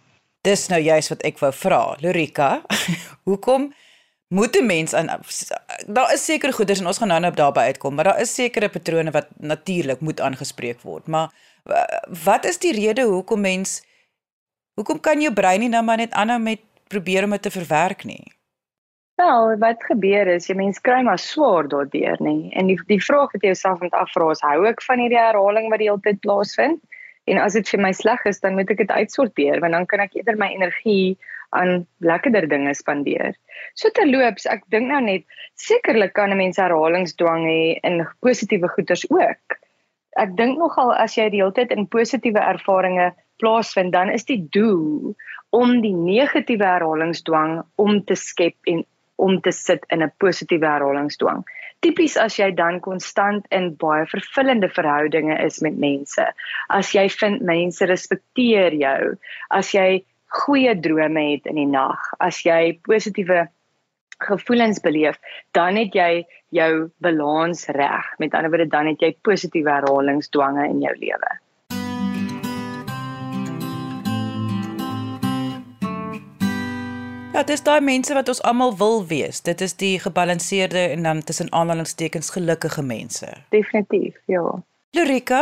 Dis 0.45 0.67
nou 0.69 0.81
juist 0.81 1.09
wat 1.09 1.25
ek 1.25 1.41
wou 1.41 1.51
vra, 1.53 1.81
Lorika. 2.01 2.61
Hoekom 3.29 3.71
moet 4.27 4.57
'n 4.57 4.65
mens 4.65 4.93
aan 4.93 5.09
daar 5.87 6.13
is 6.13 6.25
sekere 6.25 6.51
goeders 6.51 6.79
en 6.79 6.87
ons 6.87 6.97
gaan 6.97 7.07
nou-nou 7.07 7.33
daarby 7.33 7.59
uitkom, 7.59 7.95
maar 7.95 8.03
daar 8.03 8.21
is 8.21 8.33
sekere 8.33 8.69
patrone 8.69 9.11
wat 9.11 9.27
natuurlik 9.37 9.99
moet 9.99 10.19
aangespreek 10.19 10.81
word. 10.81 11.07
Maar 11.07 11.29
wat 12.23 12.45
is 12.45 12.59
die 12.59 12.73
rede 12.73 13.01
hoekom 13.01 13.41
mens 13.41 13.81
hoekom 14.75 14.99
kan 14.99 15.21
jou 15.21 15.33
brein 15.33 15.59
nie 15.63 15.71
nou 15.71 15.83
maar 15.83 15.97
net 15.97 16.13
aanhou 16.13 16.39
met 16.39 16.63
probeer 16.91 17.23
om 17.23 17.35
dit 17.35 17.41
te 17.41 17.51
verwerk 17.51 18.03
nie? 18.05 18.23
Wel, 19.15 19.53
wat 19.61 19.83
gebeur 19.87 20.27
is, 20.27 20.49
jy 20.49 20.57
mens 20.59 20.81
kry 20.83 20.97
maar 21.07 21.19
swaar 21.19 21.69
daardeur, 21.71 22.19
nê. 22.19 22.51
En 22.59 22.67
die 22.67 22.75
die 22.89 22.99
vraag 22.99 23.31
wat 23.31 23.45
jy 23.45 23.53
jouself 23.53 23.79
moet 23.79 23.95
afvra 23.95 24.27
is, 24.33 24.43
hou 24.43 24.65
ek 24.67 24.83
van 24.83 24.99
hierdie 24.99 25.21
herhaling 25.21 25.69
wat 25.71 25.79
die 25.79 25.87
hele 25.87 26.03
tyd 26.03 26.19
plaasvind? 26.25 26.81
En 27.31 27.39
as 27.41 27.55
dit 27.57 27.69
vir 27.71 27.81
my 27.81 27.93
sleg 27.95 28.25
is, 28.29 28.41
dan 28.43 28.57
moet 28.59 28.69
ek 28.75 28.83
dit 28.83 28.91
uitsorteer, 28.91 29.61
want 29.63 29.73
dan 29.73 29.87
kan 29.89 30.03
ek 30.03 30.19
eerder 30.19 30.35
my 30.37 30.51
energie 30.53 31.15
aan 31.55 31.85
lekkerder 32.03 32.49
dinge 32.51 32.73
spandeer. 32.75 33.37
So 33.79 33.89
terloops, 33.95 34.45
ek 34.51 34.67
dink 34.75 34.91
nou 34.91 34.99
net 35.07 35.23
sekerlik 35.55 36.13
kan 36.19 36.35
'n 36.35 36.41
mens 36.43 36.59
herhalingsdwang 36.59 37.47
hê 37.47 37.79
in 37.87 38.03
positiewe 38.19 38.67
goeders 38.75 39.07
ook. 39.09 39.59
Ek 40.19 40.35
dink 40.35 40.59
nogal 40.59 40.91
as 40.93 41.15
jy 41.15 41.29
die 41.29 41.39
hele 41.39 41.55
tyd 41.55 41.71
in 41.71 41.87
positiewe 41.87 42.39
ervarings 42.39 43.15
plaasvind, 43.41 43.91
dan 43.93 44.09
is 44.09 44.25
die 44.25 44.41
doel 44.51 45.15
om 45.55 45.79
die 45.81 45.93
negatiewe 45.95 46.65
herhalingsdwang 46.65 47.61
om 47.81 48.01
te 48.03 48.15
skep 48.19 48.55
en 48.71 48.83
om 49.15 49.37
te 49.41 49.51
sit 49.51 49.85
in 49.89 50.03
'n 50.03 50.11
positiewe 50.19 50.67
herhalingsdwang. 50.67 51.45
Tipies 51.79 52.17
as 52.17 52.37
jy 52.39 52.51
dan 52.51 52.79
konstant 52.79 53.45
in 53.51 53.75
baie 53.75 54.05
vervullende 54.05 54.69
verhoudinge 54.69 55.37
is 55.45 55.61
met 55.61 55.77
mense, 55.77 56.25
as 56.69 56.91
jy 56.95 57.07
vind 57.09 57.41
mense 57.41 57.85
respekteer 57.85 58.73
jou, 58.73 59.17
as 59.49 59.71
jy 59.71 60.03
goeie 60.27 60.75
drome 60.87 61.31
het 61.31 61.45
in 61.45 61.55
die 61.55 61.69
nag, 61.69 61.99
as 62.19 62.41
jy 62.45 62.79
positiewe 62.87 63.47
gevoelens 64.25 64.79
beleef, 64.79 65.19
dan 65.51 65.75
het 65.75 65.95
jy 65.95 66.25
jou 66.55 66.89
balans 67.03 67.67
reg. 67.75 68.05
Met 68.19 68.33
ander 68.33 68.49
woorde, 68.49 68.67
dan 68.71 68.87
het 68.87 69.01
jy 69.03 69.15
positiewe 69.21 69.71
herhalingsdwange 69.71 70.69
in 70.69 70.81
jou 70.81 70.95
lewe. 70.99 71.31
Ja, 77.35 77.41
dis 77.43 77.65
daai 77.67 77.81
mense 77.83 78.15
wat 78.15 78.29
ons 78.31 78.39
almal 78.47 78.77
wil 78.79 79.01
wees. 79.09 79.41
Dit 79.43 79.59
is 79.61 79.73
die 79.75 79.97
gebalanseerde 79.99 80.79
en 80.93 81.03
dan 81.03 81.23
tussen 81.23 81.51
aanhalingstekens 81.51 82.29
gelukkige 82.31 82.81
mense. 82.81 83.27
Definitief, 83.51 84.15
ja. 84.31 84.43
Lorika, 84.95 85.41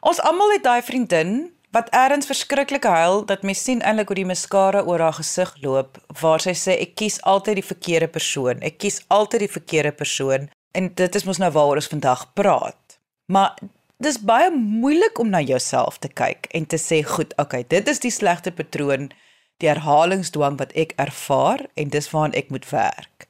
ons 0.00 0.18
almal 0.20 0.56
het 0.56 0.64
daai 0.64 0.82
vriendin 0.82 1.36
wat 1.70 1.92
ergens 1.94 2.26
verskriklik 2.26 2.88
huil 2.90 3.22
dat 3.28 3.44
mens 3.46 3.62
sien 3.62 3.84
eintlik 3.86 4.10
hoe 4.10 4.18
die 4.18 4.26
mascara 4.26 4.82
oor 4.82 5.04
haar 5.04 5.14
gesig 5.20 5.52
loop 5.62 6.00
waar 6.20 6.42
sy 6.42 6.56
sê 6.58 6.74
ek 6.82 6.96
kies 6.98 7.20
altyd 7.22 7.60
die 7.60 7.68
verkeerde 7.68 8.08
persoon. 8.10 8.58
Ek 8.66 8.80
kies 8.82 8.98
altyd 9.06 9.44
die 9.46 9.52
verkeerde 9.52 9.92
persoon 9.94 10.48
en 10.74 10.90
dit 10.98 11.20
is 11.20 11.26
mos 11.28 11.38
nou 11.38 11.52
waaroor 11.54 11.78
ons 11.84 11.92
vandag 11.92 12.24
praat. 12.34 12.98
Maar 13.30 13.54
dis 14.02 14.18
baie 14.18 14.50
moeilik 14.50 15.22
om 15.22 15.30
na 15.30 15.38
jouself 15.38 16.02
te 16.02 16.10
kyk 16.10 16.50
en 16.50 16.66
te 16.66 16.82
sê 16.82 17.04
goed, 17.06 17.30
okay, 17.38 17.62
dit 17.68 17.94
is 17.94 18.02
die 18.02 18.10
slegte 18.10 18.50
patroon, 18.50 19.12
die 19.62 19.68
herhalingsdwang 19.68 20.58
wat 20.58 20.72
ek 20.72 20.92
ervaar 21.00 21.66
en 21.74 21.92
dis 21.94 22.10
waaraan 22.10 22.36
ek 22.36 22.50
moet 22.54 22.68
werk. 22.70 23.28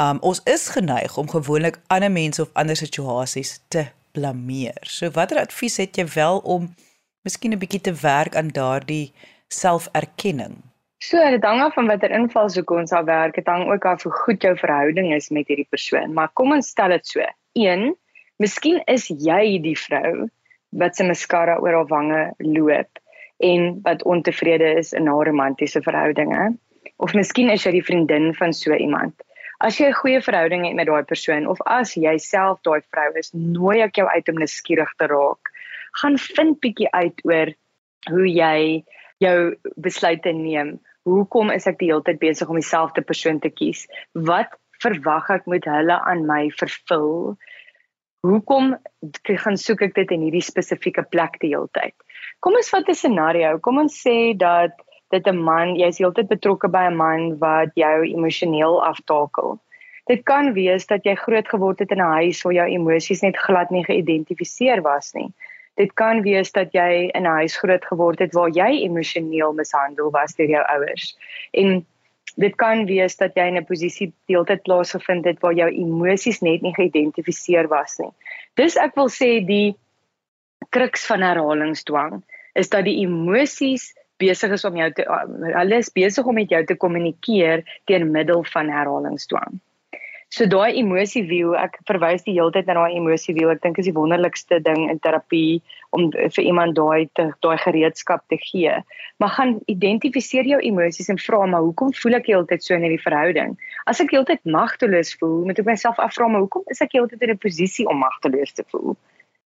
Um 0.00 0.18
ons 0.26 0.42
is 0.50 0.68
geneig 0.74 1.16
om 1.16 1.30
gewoonlik 1.30 1.78
ander 1.86 2.10
mense 2.10 2.42
of 2.42 2.50
ander 2.52 2.76
situasies 2.76 3.60
te 3.68 3.86
blameer. 4.12 4.82
So 4.82 5.10
watter 5.10 5.38
advies 5.38 5.76
het 5.82 5.98
jy 5.98 6.06
wel 6.14 6.38
om 6.38 6.74
miskien 7.22 7.52
'n 7.52 7.58
bietjie 7.58 7.80
te 7.80 7.94
werk 8.02 8.36
aan 8.36 8.48
daardie 8.48 9.12
selferkenning. 9.48 10.62
So, 10.98 11.20
dit 11.30 11.44
hang 11.44 11.60
af 11.60 11.74
van 11.74 11.86
watter 11.86 12.10
invalshoek 12.10 12.70
ons 12.70 12.92
al 12.92 13.04
werk. 13.04 13.34
Dit 13.34 13.46
hang 13.46 13.66
ook 13.68 13.84
af 13.84 14.02
hoe 14.02 14.12
goed 14.12 14.42
jou 14.42 14.56
verhouding 14.56 15.12
is 15.14 15.28
met 15.28 15.48
hierdie 15.48 15.68
persoon. 15.68 16.12
Maar 16.12 16.30
kom 16.32 16.52
ons 16.52 16.68
stel 16.68 16.88
dit 16.88 17.06
so. 17.06 17.26
1. 17.52 17.92
Miskien 18.36 18.80
is 18.90 19.08
jy 19.08 19.58
die 19.62 19.76
vrou 19.78 20.28
wat 20.68 20.96
se 20.96 21.04
mascara 21.04 21.58
oor 21.62 21.76
haar 21.76 21.90
wange 21.90 22.22
loop 22.38 23.03
en 23.38 23.80
wat 23.82 24.04
ontevrede 24.04 24.74
is 24.78 24.92
in 24.92 25.06
haar 25.06 25.26
romantiese 25.26 25.82
verhoudinge. 25.82 26.56
Of 26.96 27.14
miskien 27.14 27.50
is 27.50 27.64
jy 27.64 27.72
die 27.78 27.84
vriendin 27.84 28.34
van 28.34 28.52
so 28.52 28.74
iemand. 28.74 29.14
As 29.60 29.78
jy 29.78 29.88
'n 29.88 30.00
goeie 30.02 30.20
verhouding 30.20 30.66
het 30.66 30.74
met 30.74 30.86
daai 30.86 31.02
persoon 31.02 31.46
of 31.46 31.60
as 31.66 31.94
jy 31.94 32.18
self 32.18 32.60
daai 32.62 32.80
vrou 32.90 33.10
is, 33.18 33.32
nooi 33.32 33.80
ek 33.80 33.96
jou 33.96 34.08
uit 34.08 34.28
om 34.28 34.38
nuuskierig 34.38 34.92
te 34.98 35.06
raak 35.06 35.54
gaan 36.00 36.18
vind 36.18 36.60
bietjie 36.62 36.90
uit 36.90 37.22
oor 37.28 37.52
hoe 38.10 38.26
jy 38.28 38.58
jou 39.22 39.38
besluite 39.80 40.32
neem. 40.36 40.76
Hoekom 41.08 41.52
is 41.54 41.68
ek 41.70 41.78
die 41.80 41.90
hele 41.92 42.04
tyd 42.04 42.20
besig 42.22 42.50
om 42.50 42.58
dieselfde 42.58 43.04
persoon 43.06 43.40
te 43.40 43.52
kies? 43.52 43.84
Wat 44.12 44.52
verwag 44.82 45.30
ek 45.38 45.50
moet 45.50 45.66
hulle 45.68 45.98
aan 46.10 46.24
my 46.28 46.48
vervul? 46.58 47.36
Hoekom 48.24 48.74
gaan 49.44 49.58
soek 49.60 49.84
ek 49.88 49.94
dit 50.00 50.14
in 50.16 50.24
hierdie 50.26 50.44
spesifieke 50.44 51.04
plek 51.12 51.38
die 51.44 51.52
hele 51.54 51.70
tyd? 51.76 51.94
Kom 52.44 52.58
ons 52.60 52.68
vat 52.68 52.88
'n 52.92 52.94
scenario. 52.94 53.58
Kom 53.58 53.78
ons 53.80 53.94
sê 54.06 54.36
dat 54.36 54.72
dit 55.10 55.26
'n 55.26 55.38
man, 55.44 55.76
jy's 55.80 55.98
heeltyd 55.98 56.28
betrokke 56.28 56.68
by 56.68 56.82
'n 56.88 56.96
man 56.96 57.38
wat 57.38 57.70
jou 57.74 58.04
emosioneel 58.04 58.84
aftakel. 58.84 59.58
Dit 60.06 60.24
kan 60.24 60.52
wees 60.52 60.84
dat 60.86 61.04
jy 61.04 61.14
groot 61.14 61.48
geword 61.48 61.78
het 61.78 61.90
in 61.90 62.02
'n 62.02 62.12
huis 62.20 62.42
waar 62.42 62.52
jou 62.52 62.66
emosies 62.68 63.22
net 63.22 63.36
glad 63.36 63.70
nie 63.70 63.84
geïdentifiseer 63.84 64.82
was 64.82 65.14
nie. 65.14 65.32
Dit 65.76 65.94
kan 65.94 66.20
wees 66.22 66.52
dat 66.52 66.72
jy 66.72 67.10
in 67.14 67.22
'n 67.22 67.36
huis 67.40 67.56
groot 67.56 67.84
geword 67.84 68.18
het 68.18 68.34
waar 68.34 68.50
jy 68.50 68.84
emosioneel 68.84 69.52
mishandel 69.52 70.10
was 70.10 70.34
deur 70.34 70.48
jou 70.48 70.64
ouers. 70.64 71.16
En 71.54 71.86
dit 72.36 72.56
kan 72.56 72.84
wees 72.84 73.16
dat 73.16 73.34
jy 73.34 73.46
in 73.46 73.56
'n 73.56 73.64
posisie 73.64 74.12
deeltyd 74.28 74.62
plaasgevind 74.62 75.24
het 75.24 75.40
waar 75.40 75.54
jou 75.54 75.70
emosies 75.70 76.42
net 76.42 76.60
nie 76.60 76.74
geïdentifiseer 76.74 77.68
was 77.68 77.98
nie. 77.98 78.12
Dis 78.54 78.76
ek 78.76 78.94
wil 78.94 79.08
sê 79.08 79.46
die 79.46 79.76
kruks 80.70 81.06
van 81.06 81.20
herhalingsdwang 81.22 82.22
is 82.54 82.70
dat 82.72 82.84
die 82.88 83.00
emosies 83.04 83.92
besig 84.22 84.54
is 84.54 84.64
om 84.64 84.76
jou 84.78 84.90
te 84.94 85.04
hulle 85.08 85.78
is 85.82 85.92
besig 85.92 86.26
om 86.26 86.38
met 86.38 86.50
jou 86.50 86.64
te 86.64 86.78
kommunikeer 86.78 87.64
deur 87.90 88.06
middel 88.06 88.44
van 88.54 88.70
herhalingsdwang. 88.70 89.60
So 90.34 90.48
daai 90.50 90.74
emosie 90.80 91.22
wiel, 91.28 91.52
ek 91.54 91.76
verwys 91.86 92.24
die 92.26 92.32
hele 92.34 92.50
tyd 92.54 92.66
na 92.66 92.74
daai 92.74 92.96
emosie 92.98 93.36
wiel. 93.36 93.52
Ek 93.52 93.60
dink 93.62 93.76
is 93.78 93.86
die 93.86 93.94
wonderlikste 93.94 94.58
ding 94.64 94.88
in 94.90 94.98
terapie 95.04 95.60
om 95.94 96.08
vir 96.10 96.42
iemand 96.42 96.74
daai 96.74 97.06
daai 97.14 97.54
gereedskap 97.62 98.24
te 98.32 98.40
gee. 98.42 98.72
Maar 99.22 99.34
gaan 99.36 99.52
identifiseer 99.70 100.48
jou 100.50 100.58
emosies 100.58 101.12
en 101.12 101.22
vra 101.22 101.44
maar 101.52 101.62
hoekom 101.62 101.94
voel 102.00 102.18
ek 102.18 102.32
heeltyd 102.32 102.66
so 102.66 102.74
in 102.74 102.82
hierdie 102.82 103.04
verhouding? 103.04 103.54
As 103.86 104.02
ek 104.02 104.10
heeltyd 104.16 104.42
magteloos 104.56 105.14
voel, 105.20 105.44
moet 105.46 105.62
ek 105.62 105.70
myself 105.70 106.02
afvra 106.02 106.26
maar 106.26 106.42
hoekom 106.48 106.66
is 106.74 106.82
ek 106.82 106.98
heeltyd 106.98 107.22
in 107.22 107.36
'n 107.36 107.44
posisie 107.46 107.86
om 107.86 108.02
magteloos 108.02 108.58
te 108.58 108.66
voel? 108.74 108.98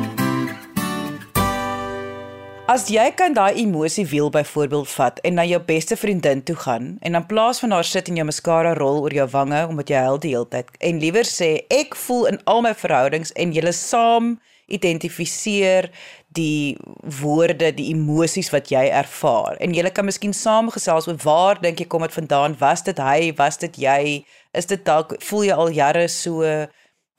As 2.72 2.86
jy 2.88 3.02
kan 3.12 3.34
daai 3.36 3.58
emosie 3.60 4.06
wiel 4.08 4.30
byvoorbeeld 4.32 4.88
vat 4.88 5.18
en 5.28 5.34
na 5.36 5.42
jou 5.44 5.58
beste 5.60 5.96
vriendin 5.96 6.40
toe 6.40 6.54
gaan 6.56 6.86
en 7.04 7.18
in 7.18 7.26
plaas 7.28 7.58
van 7.60 7.74
haar 7.76 7.84
sit 7.84 8.06
en 8.08 8.16
jou 8.16 8.24
mascara 8.24 8.70
rol 8.78 9.02
oor 9.02 9.12
jou 9.12 9.26
wange 9.34 9.58
omdat 9.68 9.92
jy 9.92 10.00
huil 10.06 10.20
die 10.22 10.30
hele 10.32 10.48
tyd 10.54 10.70
en 10.88 11.02
liewer 11.02 11.28
sê 11.28 11.50
ek 11.80 11.92
voel 12.06 12.30
in 12.30 12.40
al 12.54 12.64
my 12.64 12.72
verhoudings 12.84 13.34
en 13.44 13.52
julle 13.52 13.74
saam 13.76 14.30
identifiseer 14.78 15.90
die 16.32 16.78
woorde, 17.20 17.74
die 17.76 17.90
emosies 17.92 18.48
wat 18.56 18.72
jy 18.72 18.86
ervaar. 19.02 19.60
En 19.60 19.76
jy 19.76 19.84
kan 19.92 20.08
miskien 20.08 20.32
saamgesels 20.32 21.10
oor 21.12 21.20
waar 21.28 21.60
dink 21.60 21.84
jy 21.84 21.90
kom 21.92 22.08
dit 22.08 22.16
vandaan? 22.16 22.56
Was 22.64 22.86
dit 22.88 22.96
hy? 22.96 23.34
Was 23.36 23.60
dit 23.60 23.82
jy? 23.84 24.24
Is 24.56 24.72
dit 24.72 24.80
dalk 24.88 25.18
voel 25.28 25.48
jy 25.50 25.60
al 25.66 25.76
jare 25.82 26.08
so? 26.08 26.40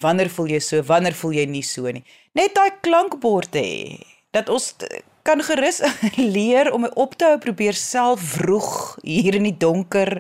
Wanneer 0.01 0.33
voel 0.33 0.55
jy 0.57 0.65
so? 0.65 0.81
Wanneer 0.89 1.13
voel 1.13 1.43
jy 1.43 1.45
nie 1.45 1.65
so 1.67 1.93
nie? 1.93 2.07
Net 2.33 2.57
daai 2.57 2.73
klankbord 2.81 3.53
hê 3.61 4.01
dat 4.33 4.49
ons 4.49 4.73
kan 5.23 5.43
gerus 5.43 5.81
leer 6.35 6.71
om 6.75 6.85
op 6.99 7.15
te 7.15 7.25
hou 7.25 7.37
probeer 7.39 7.77
self 7.79 8.23
vroeg 8.37 8.97
hier 9.01 9.35
in 9.39 9.47
die 9.47 9.57
donker 9.57 10.19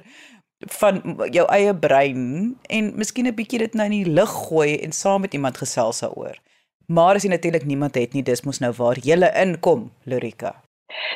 van 0.79 1.01
jou 1.35 1.43
eie 1.51 1.73
brein 1.75 2.55
en 2.71 2.91
miskien 2.95 3.27
'n 3.27 3.35
bietjie 3.35 3.59
dit 3.59 3.73
nou 3.73 3.85
in 3.91 3.97
die 4.03 4.13
lig 4.19 4.33
gooi 4.47 4.79
en 4.79 4.91
saam 4.91 5.21
met 5.21 5.33
iemand 5.33 5.57
gesels 5.57 5.99
daaroor. 5.99 6.39
Maar 6.87 7.15
as 7.15 7.23
jy 7.23 7.29
natuurlik 7.29 7.65
niemand 7.65 7.95
het 7.95 8.13
nie, 8.13 8.23
dis 8.23 8.43
mos 8.43 8.59
nou 8.59 8.71
waar 8.71 8.99
jy 8.99 9.15
inkom, 9.41 9.91
Lorika. 10.05 10.63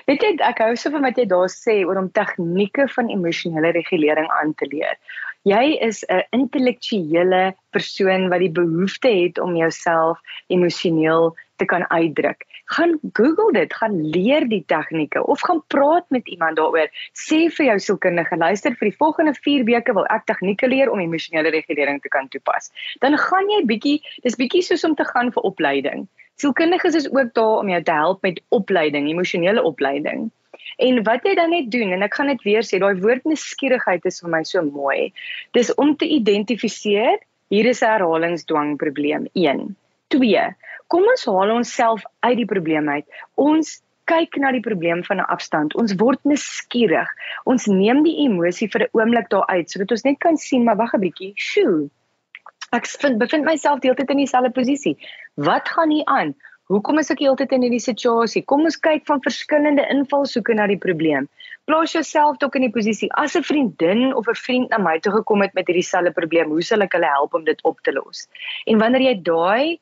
Weet 0.08 0.22
jy, 0.22 0.36
ek 0.42 0.60
hou 0.60 0.76
so 0.76 0.92
van 0.92 1.02
wat 1.02 1.18
jy 1.18 1.26
daar 1.26 1.50
sê 1.52 1.86
oor 1.86 1.98
om 1.98 2.12
tegnieke 2.12 2.88
van 2.96 3.10
emosionele 3.10 3.72
regulering 3.72 4.28
aan 4.42 4.54
te 4.54 4.68
leer. 4.72 4.96
Jy 5.44 5.78
is 5.80 6.04
'n 6.10 6.24
intellektuele 6.32 7.56
persoon 7.72 8.30
wat 8.30 8.40
die 8.40 8.52
behoefte 8.52 9.08
het 9.08 9.40
om 9.40 9.56
jouself 9.56 10.20
emosioneel 10.48 11.36
te 11.56 11.66
kan 11.66 11.90
uitdruk 11.90 12.44
gaan 12.68 13.00
Google 13.14 13.52
dit, 13.56 13.74
gaan 13.74 13.96
leer 14.12 14.48
die 14.50 14.64
tegnieke 14.68 15.24
of 15.26 15.42
gaan 15.42 15.62
praat 15.72 16.06
met 16.10 16.28
iemand 16.28 16.60
daaroor. 16.60 16.92
Sê 17.16 17.48
vir 17.58 17.70
jou 17.72 17.78
sielkundige, 17.80 18.38
luister 18.38 18.76
vir 18.76 18.90
die 18.90 18.98
volgende 19.00 19.34
4 19.40 19.66
weke 19.70 19.96
wil 19.96 20.08
ek 20.14 20.28
tegnieke 20.28 20.68
leer 20.68 20.92
om 20.92 21.00
emosionele 21.00 21.54
regulering 21.56 22.02
te 22.04 22.12
kan 22.12 22.28
toepas. 22.34 22.72
Dan 23.04 23.18
gaan 23.18 23.52
jy 23.56 23.64
bietjie, 23.70 23.98
dis 24.24 24.36
bietjie 24.40 24.64
soos 24.68 24.84
om 24.88 24.96
te 25.00 25.08
gaan 25.08 25.32
vir 25.36 25.48
opleiding. 25.48 26.08
Sielkundiges 26.38 27.00
is 27.00 27.08
ook 27.12 27.32
daar 27.34 27.64
om 27.64 27.70
jou 27.70 27.82
te 27.84 27.96
help 27.96 28.22
met 28.22 28.42
opleiding, 28.54 29.08
emosionele 29.10 29.64
opleiding. 29.64 30.28
En 30.78 31.02
wat 31.08 31.24
jy 31.26 31.34
dan 31.40 31.50
net 31.56 31.72
doen 31.74 31.96
en 31.96 32.06
ek 32.06 32.20
gaan 32.20 32.30
dit 32.30 32.44
weer 32.46 32.66
sê, 32.68 32.78
daai 32.84 33.00
woord 33.02 33.26
nuuskierigheid 33.26 34.06
is 34.06 34.20
vir 34.22 34.34
my 34.36 34.44
so 34.46 34.62
mooi. 34.62 35.14
Dis 35.58 35.74
om 35.82 35.96
te 35.98 36.06
identifiseer 36.06 37.18
hier 37.50 37.66
is 37.66 37.82
'n 37.82 37.90
herhalingsdwang 37.96 38.76
probleem 38.78 39.28
1. 39.34 39.76
2 40.14 40.56
kom 40.88 41.04
ons 41.12 41.26
haal 41.28 41.52
onsself 41.52 42.06
uit 42.26 42.38
die 42.38 42.50
probleem 42.50 42.90
uit. 42.90 43.06
Ons 43.36 43.82
kyk 44.08 44.40
na 44.40 44.54
die 44.56 44.64
probleem 44.64 45.04
van 45.04 45.20
'n 45.20 45.30
afstand. 45.36 45.76
Ons 45.76 45.96
word 46.00 46.20
nuuskierig. 46.24 47.10
Ons 47.46 47.68
neem 47.68 48.04
die 48.04 48.18
emosie 48.26 48.70
vir 48.72 48.84
'n 48.84 48.94
oomblik 48.94 49.30
daar 49.30 49.48
uit 49.48 49.70
sodat 49.70 49.92
ons 49.92 50.04
net 50.04 50.20
kan 50.20 50.38
sien, 50.38 50.64
maar 50.64 50.78
wag 50.78 50.94
'n 50.94 51.02
bietjie. 51.02 51.34
Sjoe. 51.36 51.90
Ek 52.72 52.88
vind 52.88 53.18
bevind 53.18 53.46
myself 53.46 53.80
deeltyd 53.80 54.10
in 54.10 54.18
dieselfde 54.18 54.52
posisie. 54.52 54.98
Wat 55.36 55.70
gaan 55.70 55.90
hier 55.90 56.06
aan? 56.06 56.36
Hoekom 56.68 56.98
is 57.00 57.10
ek 57.12 57.20
heeltyd 57.20 57.52
in 57.52 57.62
hierdie 57.62 57.80
situasie? 57.80 58.42
Kom 58.44 58.66
ons 58.68 58.76
kyk 58.76 59.06
van 59.08 59.22
verskillende 59.24 59.86
invalshoeke 59.88 60.54
na 60.54 60.68
die 60.68 60.78
probleem. 60.78 61.30
Plaas 61.66 61.94
jouself 61.96 62.44
ook 62.44 62.56
in 62.56 62.66
die 62.68 62.72
posisie 62.72 63.08
as 63.14 63.36
'n 63.36 63.44
vriendin 63.44 64.14
of 64.16 64.28
'n 64.28 64.36
vriend 64.36 64.70
na 64.70 64.78
my 64.78 65.00
toe 65.00 65.14
gekom 65.14 65.42
het 65.42 65.54
met 65.54 65.68
hierdie 65.68 65.84
selfde 65.84 66.12
probleem. 66.12 66.50
Hoe 66.50 66.62
sal 66.62 66.82
ek 66.82 66.92
hulle 66.94 67.08
help 67.08 67.34
om 67.34 67.44
dit 67.44 67.64
op 67.64 67.80
te 67.84 67.92
los? 67.92 68.28
En 68.66 68.80
wanneer 68.80 69.02
jy 69.02 69.22
daai 69.24 69.80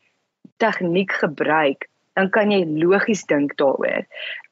tegniek 0.58 1.12
gebruik, 1.12 1.88
dan 2.16 2.30
kan 2.30 2.52
jy 2.52 2.64
logies 2.80 3.26
dink 3.28 3.56
daaroor. 3.60 4.06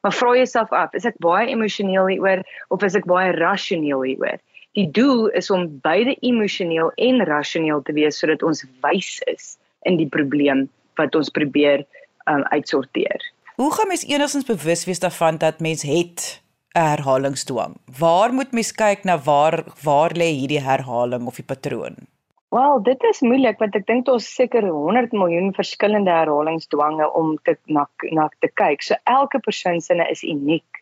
Maar 0.04 0.12
vra 0.12 0.34
jouself 0.36 0.72
af, 0.72 0.94
is 0.94 1.06
ek 1.08 1.16
baie 1.24 1.48
emosioneel 1.48 2.10
hieroor 2.12 2.44
of 2.68 2.84
is 2.84 2.96
ek 2.98 3.08
baie 3.08 3.32
rasioneel 3.36 4.04
hieroor? 4.04 4.40
Die 4.74 4.88
doel 4.90 5.28
is 5.38 5.50
om 5.54 5.68
beide 5.84 6.16
emosioneel 6.26 6.90
en 6.96 7.24
rasioneel 7.24 7.82
te 7.86 7.94
wees 7.94 8.18
sodat 8.18 8.42
ons 8.42 8.64
wys 8.82 9.20
is 9.30 9.54
in 9.88 10.00
die 10.00 10.08
probleem 10.10 10.66
wat 10.98 11.14
ons 11.14 11.30
probeer 11.30 11.84
um, 12.26 12.42
uitsorteer. 12.50 13.22
Hoe 13.54 13.70
gaan 13.70 13.88
mens 13.88 14.02
enigstens 14.08 14.48
bewus 14.48 14.82
wees 14.88 14.98
daarvan 14.98 15.38
dat 15.38 15.60
mens 15.62 15.82
het 15.86 16.42
'n 16.74 16.88
herhalingsdwang? 16.90 17.78
Waar 17.98 18.32
moet 18.34 18.52
mens 18.52 18.72
kyk 18.72 19.04
na 19.04 19.18
waar 19.18 19.64
waar 19.82 20.10
lê 20.10 20.34
hierdie 20.34 20.60
herhaling 20.60 21.26
of 21.26 21.38
die 21.38 21.46
patroon? 21.46 21.96
Wel, 22.54 22.82
dit 22.86 23.02
is 23.08 23.18
moeilik 23.26 23.58
want 23.58 23.74
ek 23.74 23.86
dink 23.88 24.04
daar's 24.06 24.26
seker 24.30 24.62
100 24.70 25.14
miljoen 25.18 25.48
verskillende 25.56 26.12
herhalingsdwange 26.14 27.08
om 27.18 27.32
te 27.42 27.56
na 27.66 27.82
na 28.14 28.28
te 28.44 28.50
kyk. 28.60 28.84
So 28.86 28.94
elke 29.10 29.40
persoon 29.42 29.80
se 29.82 29.96
is 30.04 30.22
uniek. 30.22 30.78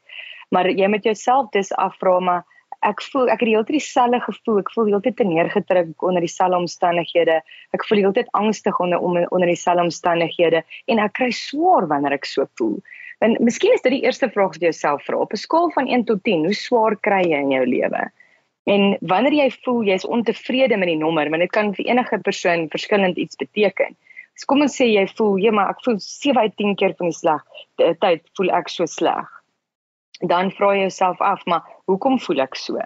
Maar 0.52 0.68
jy 0.68 0.90
moet 0.92 1.08
jouself 1.08 1.48
dis 1.56 1.72
afvra 1.80 2.18
maar 2.20 2.44
ek 2.84 3.00
voel 3.08 3.32
ek 3.32 3.40
het 3.40 3.48
die 3.48 3.54
hele 3.54 3.64
tyd 3.64 3.78
dieselfde 3.78 4.20
gevoel. 4.26 4.60
Ek 4.60 4.74
voel 4.74 4.92
heeltyd 4.92 5.16
te 5.16 5.24
neergedruk 5.24 6.04
onder 6.10 6.20
dieselfde 6.20 6.60
omstandighede. 6.60 7.40
Ek 7.72 7.88
voel 7.88 8.04
heeltyd 8.04 8.28
angstig 8.36 8.80
onder 8.84 9.00
onder 9.00 9.48
dieselfde 9.48 9.88
omstandighede 9.88 10.64
en 10.92 11.04
ek 11.08 11.16
kry 11.22 11.32
swaar 11.32 11.88
wanneer 11.88 12.20
ek 12.20 12.28
so 12.28 12.44
voel. 12.60 12.82
En 13.24 13.38
miskien 13.40 13.72
is 13.72 13.80
dit 13.80 13.96
die 13.96 14.04
eerste 14.04 14.28
vraag 14.28 14.58
wat 14.58 14.60
jy 14.60 14.74
jouself 14.74 15.08
vra 15.08 15.24
op 15.24 15.32
'n 15.32 15.40
skaal 15.40 15.72
van 15.72 15.88
1 15.88 16.04
tot 16.04 16.20
10, 16.20 16.44
hoe 16.44 16.58
swaar 16.66 17.00
kry 17.00 17.22
jy 17.32 17.40
in 17.40 17.56
jou 17.56 17.64
lewe? 17.64 18.10
En 18.70 18.96
wanneer 19.00 19.34
jy 19.40 19.48
voel 19.64 19.82
jy's 19.90 20.06
ontevrede 20.06 20.76
met 20.78 20.92
die 20.92 21.00
nommer, 21.00 21.30
want 21.30 21.42
dit 21.42 21.50
kan 21.50 21.72
vir 21.74 21.88
enige 21.90 22.18
persoon 22.22 22.68
verskillend 22.70 23.18
iets 23.18 23.36
beteken. 23.40 23.96
So 24.38 24.48
kom 24.48 24.62
ons 24.64 24.78
sê 24.78 24.86
jy 24.88 25.06
voel, 25.16 25.36
ja, 25.42 25.52
maar 25.52 25.74
ek 25.74 25.82
voel 25.84 25.98
7 26.00 26.38
uit 26.40 26.56
10 26.56 26.76
keer 26.80 26.94
van 26.98 27.10
die 27.10 27.18
sleg 27.18 27.42
tyd 28.00 28.22
voel 28.38 28.52
ek 28.62 28.70
so 28.72 28.86
sleg 28.86 29.28
dan 30.22 30.52
vra 30.54 30.72
jy 30.76 30.86
jouself 30.86 31.20
af, 31.20 31.42
maar 31.50 31.66
hoekom 31.90 32.18
voel 32.22 32.44
ek 32.44 32.54
so? 32.58 32.78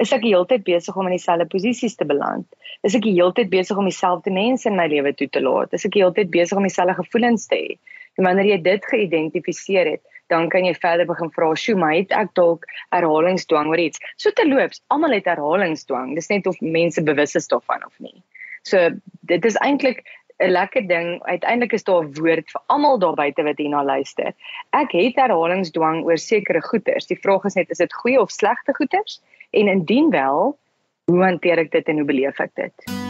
Is 0.00 0.12
ek 0.14 0.22
die 0.22 0.32
hele 0.32 0.46
tyd 0.50 0.64
besig 0.66 0.96
om 0.98 1.08
in 1.08 1.16
dieselfde 1.16 1.46
posisies 1.50 1.96
te 1.98 2.06
beland? 2.06 2.46
Is 2.86 2.94
ek 2.94 3.04
die 3.06 3.14
hele 3.16 3.34
tyd 3.34 3.50
besig 3.50 3.78
om 3.78 3.88
dieselfde 3.88 4.32
mense 4.34 4.68
in 4.70 4.78
my 4.78 4.86
lewe 4.90 5.14
toe 5.18 5.28
te 5.30 5.42
laat? 5.42 5.74
Is 5.74 5.86
ek 5.86 5.96
die 5.96 6.04
hele 6.04 6.14
tyd 6.14 6.30
besig 6.34 6.58
om 6.58 6.66
dieselfde 6.66 6.96
gevoelens 7.00 7.48
te 7.50 7.58
hê? 7.58 7.78
En 8.18 8.28
wanneer 8.28 8.52
jy 8.52 8.60
dit 8.62 8.86
geïdentifiseer 8.92 9.90
het, 9.96 10.13
dan 10.34 10.50
kan 10.52 10.66
jy 10.66 10.74
verder 10.74 11.06
begin 11.06 11.30
vra, 11.30 11.54
"Sjoe, 11.54 11.78
maar 11.78 11.94
het 11.94 12.10
ek 12.12 12.34
dalk 12.34 12.66
herhalingsdwang 12.90 13.70
oor 13.70 13.78
iets?" 13.78 14.02
So 14.16 14.30
terloops, 14.30 14.82
almal 14.88 15.14
het 15.14 15.30
herhalingsdwang. 15.30 16.14
Dis 16.14 16.28
net 16.28 16.46
of 16.46 16.60
mense 16.60 17.02
bewus 17.02 17.34
is 17.34 17.48
daarvan 17.48 17.86
of 17.86 17.94
nie. 17.98 18.22
So 18.62 18.90
dit 19.30 19.44
is 19.44 19.56
eintlik 19.56 20.02
'n 20.40 20.50
lekker 20.50 20.88
ding. 20.88 21.22
Uiteindelik 21.22 21.72
is 21.72 21.84
daar 21.84 22.02
'n 22.02 22.14
woord 22.18 22.50
vir 22.50 22.62
almal 22.66 22.98
daar 22.98 23.14
buite 23.14 23.42
wat 23.42 23.58
hierna 23.58 23.84
luister. 23.84 24.34
Ek 24.72 24.92
het 24.92 25.16
herhalingsdwang 25.16 26.04
oor 26.04 26.18
sekere 26.18 26.62
goeters. 26.62 27.06
Die 27.06 27.20
vraag 27.20 27.44
is 27.44 27.54
net 27.54 27.70
is 27.70 27.78
dit 27.78 27.92
goeie 27.92 28.20
of 28.20 28.30
slegte 28.30 28.74
goeters? 28.74 29.20
En 29.50 29.68
indien 29.68 30.10
wel, 30.10 30.58
hoe 31.04 31.22
hanteer 31.22 31.58
ek 31.58 31.70
dit 31.70 31.88
en 31.88 31.96
hoe 31.96 32.06
beleef 32.06 32.40
ek 32.40 32.54
dit? 32.54 33.03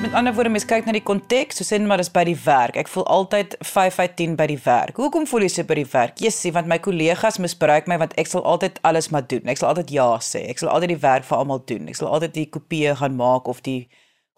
Met 0.00 0.14
ander 0.14 0.32
woorde, 0.34 0.48
mens 0.48 0.64
kyk 0.64 0.86
na 0.88 0.94
die 0.96 1.02
konteks, 1.04 1.58
so 1.58 1.66
sê 1.66 1.76
net 1.76 1.84
maar 1.90 2.00
dis 2.00 2.08
by 2.08 2.22
die 2.24 2.36
werk. 2.46 2.78
Ek 2.80 2.88
voel 2.88 3.04
altyd 3.12 3.52
5 3.68 3.98
uit 4.00 4.14
10 4.16 4.36
by 4.38 4.46
die 4.48 4.56
werk. 4.64 4.96
Hoekom 4.96 5.26
voel 5.28 5.44
jy 5.44 5.50
so 5.52 5.68
by 5.68 5.76
die 5.76 5.88
werk? 5.92 6.22
Jessie, 6.24 6.54
want 6.56 6.70
my 6.72 6.78
kollegas 6.80 7.36
misbruik 7.36 7.84
my 7.90 7.98
want 8.00 8.14
ek 8.16 8.30
sal 8.30 8.40
altyd 8.48 8.78
alles 8.88 9.10
maar 9.12 9.26
doen. 9.28 9.44
Ek 9.44 9.60
sal 9.60 9.68
altyd 9.74 9.92
ja 9.92 10.06
sê. 10.24 10.46
Ek 10.48 10.62
sal 10.62 10.70
altyd 10.72 10.94
die 10.94 11.02
werk 11.02 11.26
vir 11.28 11.36
almal 11.36 11.60
doen. 11.68 11.90
Ek 11.92 11.98
sal 11.98 12.08
altyd 12.08 12.32
die 12.38 12.46
kopieë 12.56 12.94
gaan 13.02 13.18
maak 13.18 13.50
of 13.52 13.60
die 13.66 13.82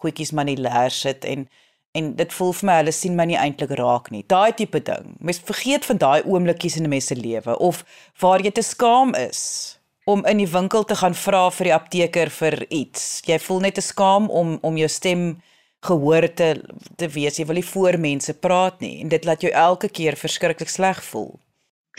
goedjies 0.02 0.34
manilêr 0.34 0.90
sit 0.90 1.28
en 1.30 1.46
en 1.94 2.10
dit 2.16 2.34
voel 2.34 2.52
vir 2.58 2.66
my 2.66 2.76
hulle 2.80 2.96
sien 2.96 3.14
my 3.14 3.28
nie 3.30 3.38
eintlik 3.38 3.76
raak 3.78 4.10
nie. 4.10 4.24
Daai 4.26 4.50
tipe 4.58 4.80
ding. 4.82 5.14
Mens 5.22 5.38
vergeet 5.46 5.86
van 5.86 6.02
daai 6.02 6.26
oomblikies 6.26 6.80
in 6.80 6.88
'n 6.88 6.90
mens 6.90 7.06
se 7.06 7.14
lewe 7.14 7.54
of 7.58 7.84
waar 8.18 8.42
jy 8.42 8.50
te 8.50 8.66
skaam 8.66 9.14
is 9.14 9.78
om 10.04 10.24
in 10.26 10.42
die 10.42 10.50
winkel 10.50 10.82
te 10.84 10.96
gaan 10.98 11.14
vra 11.14 11.50
vir 11.50 11.64
die 11.64 11.74
apteker 11.74 12.30
vir 12.30 12.66
iets. 12.68 13.22
Jy 13.26 13.38
voel 13.38 13.60
net 13.60 13.74
te 13.74 13.80
skaam 13.80 14.26
om 14.30 14.58
om 14.62 14.76
jou 14.76 14.88
stem 14.88 15.38
gehoor 15.82 16.28
te 16.34 16.50
te 16.96 17.08
wees. 17.08 17.38
Jy 17.38 17.46
wil 17.46 17.60
nie 17.60 17.70
voor 17.74 17.98
mense 17.98 18.34
praat 18.38 18.80
nie 18.80 19.00
en 19.02 19.08
dit 19.12 19.24
laat 19.24 19.42
jou 19.42 19.52
elke 19.52 19.88
keer 19.88 20.18
verskriklik 20.18 20.70
sleg 20.70 21.02
voel. 21.10 21.32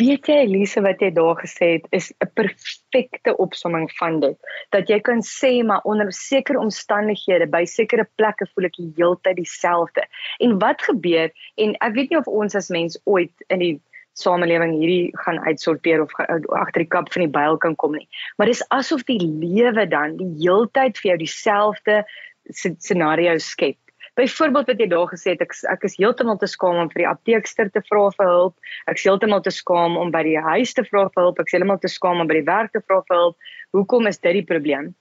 Weet 0.01 0.25
jy 0.25 0.39
Elise 0.41 0.81
wat 0.81 1.01
jy 1.05 1.11
daar 1.13 1.35
gesê 1.37 1.67
het 1.75 1.83
is 1.93 2.09
'n 2.17 2.29
perfekte 2.33 3.35
opsomming 3.37 3.91
van 3.99 4.19
dit. 4.19 4.37
Dat 4.71 4.89
jy 4.89 4.99
kan 4.99 5.21
sê 5.21 5.63
maar 5.63 5.81
onder 5.83 6.11
sekere 6.11 6.59
omstandighede 6.59 7.47
by 7.47 7.65
sekere 7.65 8.07
plekke 8.15 8.47
voel 8.53 8.65
ek 8.65 8.77
die 8.77 8.93
hele 8.97 9.19
tyd 9.21 9.35
dieselfde. 9.35 10.01
En 10.39 10.59
wat 10.59 10.81
gebeur 10.81 11.29
en 11.57 11.75
ek 11.79 11.93
weet 11.93 12.09
nie 12.09 12.17
of 12.17 12.27
ons 12.27 12.55
as 12.55 12.69
mens 12.69 12.97
ooit 13.05 13.33
in 13.49 13.59
die 13.59 13.81
samelewing 14.13 14.73
hierdie 14.77 15.11
gaan 15.25 15.39
uitsorteer 15.39 16.01
of 16.01 16.13
agter 16.17 16.81
die 16.81 16.89
kap 16.89 17.13
van 17.13 17.25
die 17.25 17.33
byl 17.33 17.57
kan 17.57 17.75
kom 17.75 17.93
nie. 17.97 18.07
Maar 18.37 18.47
dis 18.47 18.65
asof 18.69 19.03
die 19.03 19.21
lewe 19.21 19.87
dan 19.87 20.17
die 20.17 20.33
heeltyd 20.41 20.97
vir 20.97 21.09
jou 21.09 21.17
dieselfde 21.17 22.03
scenario 22.51 23.37
skep. 23.37 23.77
Byvoorbeeld 24.13 24.67
wat 24.69 24.81
jy 24.81 24.87
daar 24.91 25.07
gesê 25.09 25.33
het, 25.33 25.41
ek 25.41 25.55
ek 25.71 25.85
is 25.87 25.95
heeltemal 25.97 26.37
te 26.37 26.45
skaam 26.45 26.77
om 26.83 26.89
vir 26.91 27.01
die 27.01 27.07
apteekster 27.09 27.69
te 27.73 27.81
vra 27.87 28.11
vir 28.13 28.27
hulp. 28.29 28.73
Ek 28.85 28.99
is 28.99 29.05
heeltemal 29.07 29.41
te 29.41 29.53
skaam 29.53 29.97
om 29.97 30.11
by 30.13 30.21
die 30.27 30.37
huis 30.37 30.73
te 30.77 30.83
vra 30.85 31.07
vir 31.15 31.23
hulp. 31.23 31.39
Ek 31.41 31.49
is 31.49 31.55
heeltemal 31.57 31.79
te 31.81 31.89
skaam 31.89 32.21
om 32.21 32.29
by 32.29 32.37
die 32.37 32.49
werk 32.49 32.75
te 32.75 32.81
vra 32.85 32.99
vir 33.07 33.17
hulp. 33.17 33.49
Hoekom 33.73 34.11
is 34.11 34.21
dit 34.21 34.37
die 34.37 34.45
probleem? 34.45 34.91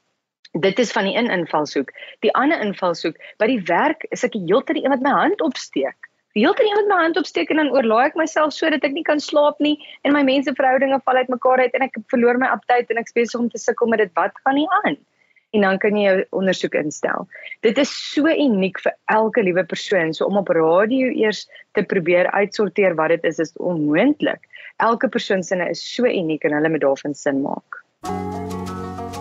Dit 0.65 0.81
is 0.81 0.93
van 0.93 1.05
die 1.09 1.13
een 1.17 1.29
invalshoek. 1.33 1.93
Die 2.25 2.33
ander 2.37 2.61
invalshoek, 2.61 3.21
by 3.41 3.51
die 3.53 3.61
werk 3.69 4.09
is 4.17 4.25
ek 4.25 4.33
die 4.33 4.45
hele 4.47 4.65
tyd 4.65 4.81
die 4.81 4.87
een 4.87 4.97
wat 4.97 5.05
my 5.05 5.13
hand 5.13 5.45
opsteek. 5.45 6.09
Die 6.33 6.47
hele 6.47 6.57
tyd 6.57 6.69
die 6.69 6.73
een 6.73 6.81
wat 6.81 6.91
my 6.93 7.05
hand 7.05 7.21
opsteek 7.21 7.53
en 7.53 7.61
dan 7.61 7.73
oorlaai 7.77 8.09
ek 8.09 8.17
myself 8.21 8.57
sodat 8.57 8.85
ek 8.89 8.97
nie 8.97 9.05
kan 9.05 9.21
slaap 9.21 9.61
nie 9.61 9.77
en 10.09 10.17
my 10.17 10.25
menseverhoudinge 10.25 11.03
val 11.05 11.21
uitmekaar 11.21 11.67
uit 11.67 11.77
en 11.77 11.85
ek 11.89 12.01
verloor 12.13 12.41
my 12.41 12.49
aptyt 12.53 12.93
en 12.93 13.01
ek 13.01 13.13
besig 13.17 13.41
om 13.41 13.53
te 13.53 13.61
sukkel 13.61 13.93
met 13.93 14.01
dit. 14.01 14.13
Wat 14.17 14.33
gaan 14.41 14.57
nie 14.61 14.69
aan? 14.85 14.97
En 15.53 15.61
dan 15.61 15.79
kan 15.79 15.97
jy 15.97 16.05
jou 16.07 16.25
ondersoek 16.41 16.75
instel. 16.81 17.27
Dit 17.65 17.79
is 17.81 17.91
so 17.93 18.29
uniek 18.29 18.81
vir 18.81 18.95
elke 19.13 19.43
liewe 19.45 19.65
persoon. 19.69 20.15
So 20.17 20.25
om 20.27 20.37
op 20.41 20.49
radio 20.49 21.11
eers 21.13 21.49
te 21.77 21.83
probeer 21.85 22.31
uitsorteer 22.33 22.97
wat 22.97 23.09
dit 23.13 23.25
is, 23.29 23.39
is 23.43 23.53
onmoontlik. 23.61 24.41
Elke 24.81 25.09
persoon 25.13 25.43
se 25.45 25.57
is 25.69 25.83
so 25.85 26.05
uniek 26.09 26.45
en 26.45 26.53
hulle 26.57 26.69
moet 26.73 26.81
daarvan 26.85 27.15
sin 27.15 27.43
maak. 27.45 27.85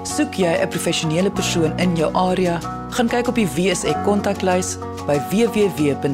Soek 0.07 0.33
jy 0.39 0.53
'n 0.63 0.69
professionele 0.69 1.31
persoon 1.31 1.79
in 1.79 1.95
jou 1.95 2.13
area? 2.15 2.59
Gaan 2.91 3.07
kyk 3.07 3.27
op 3.27 3.35
die 3.35 3.47
WSE 3.47 3.93
kontaklys 4.03 4.77
by 5.07 5.19
www.wse.co.za. 5.31 6.11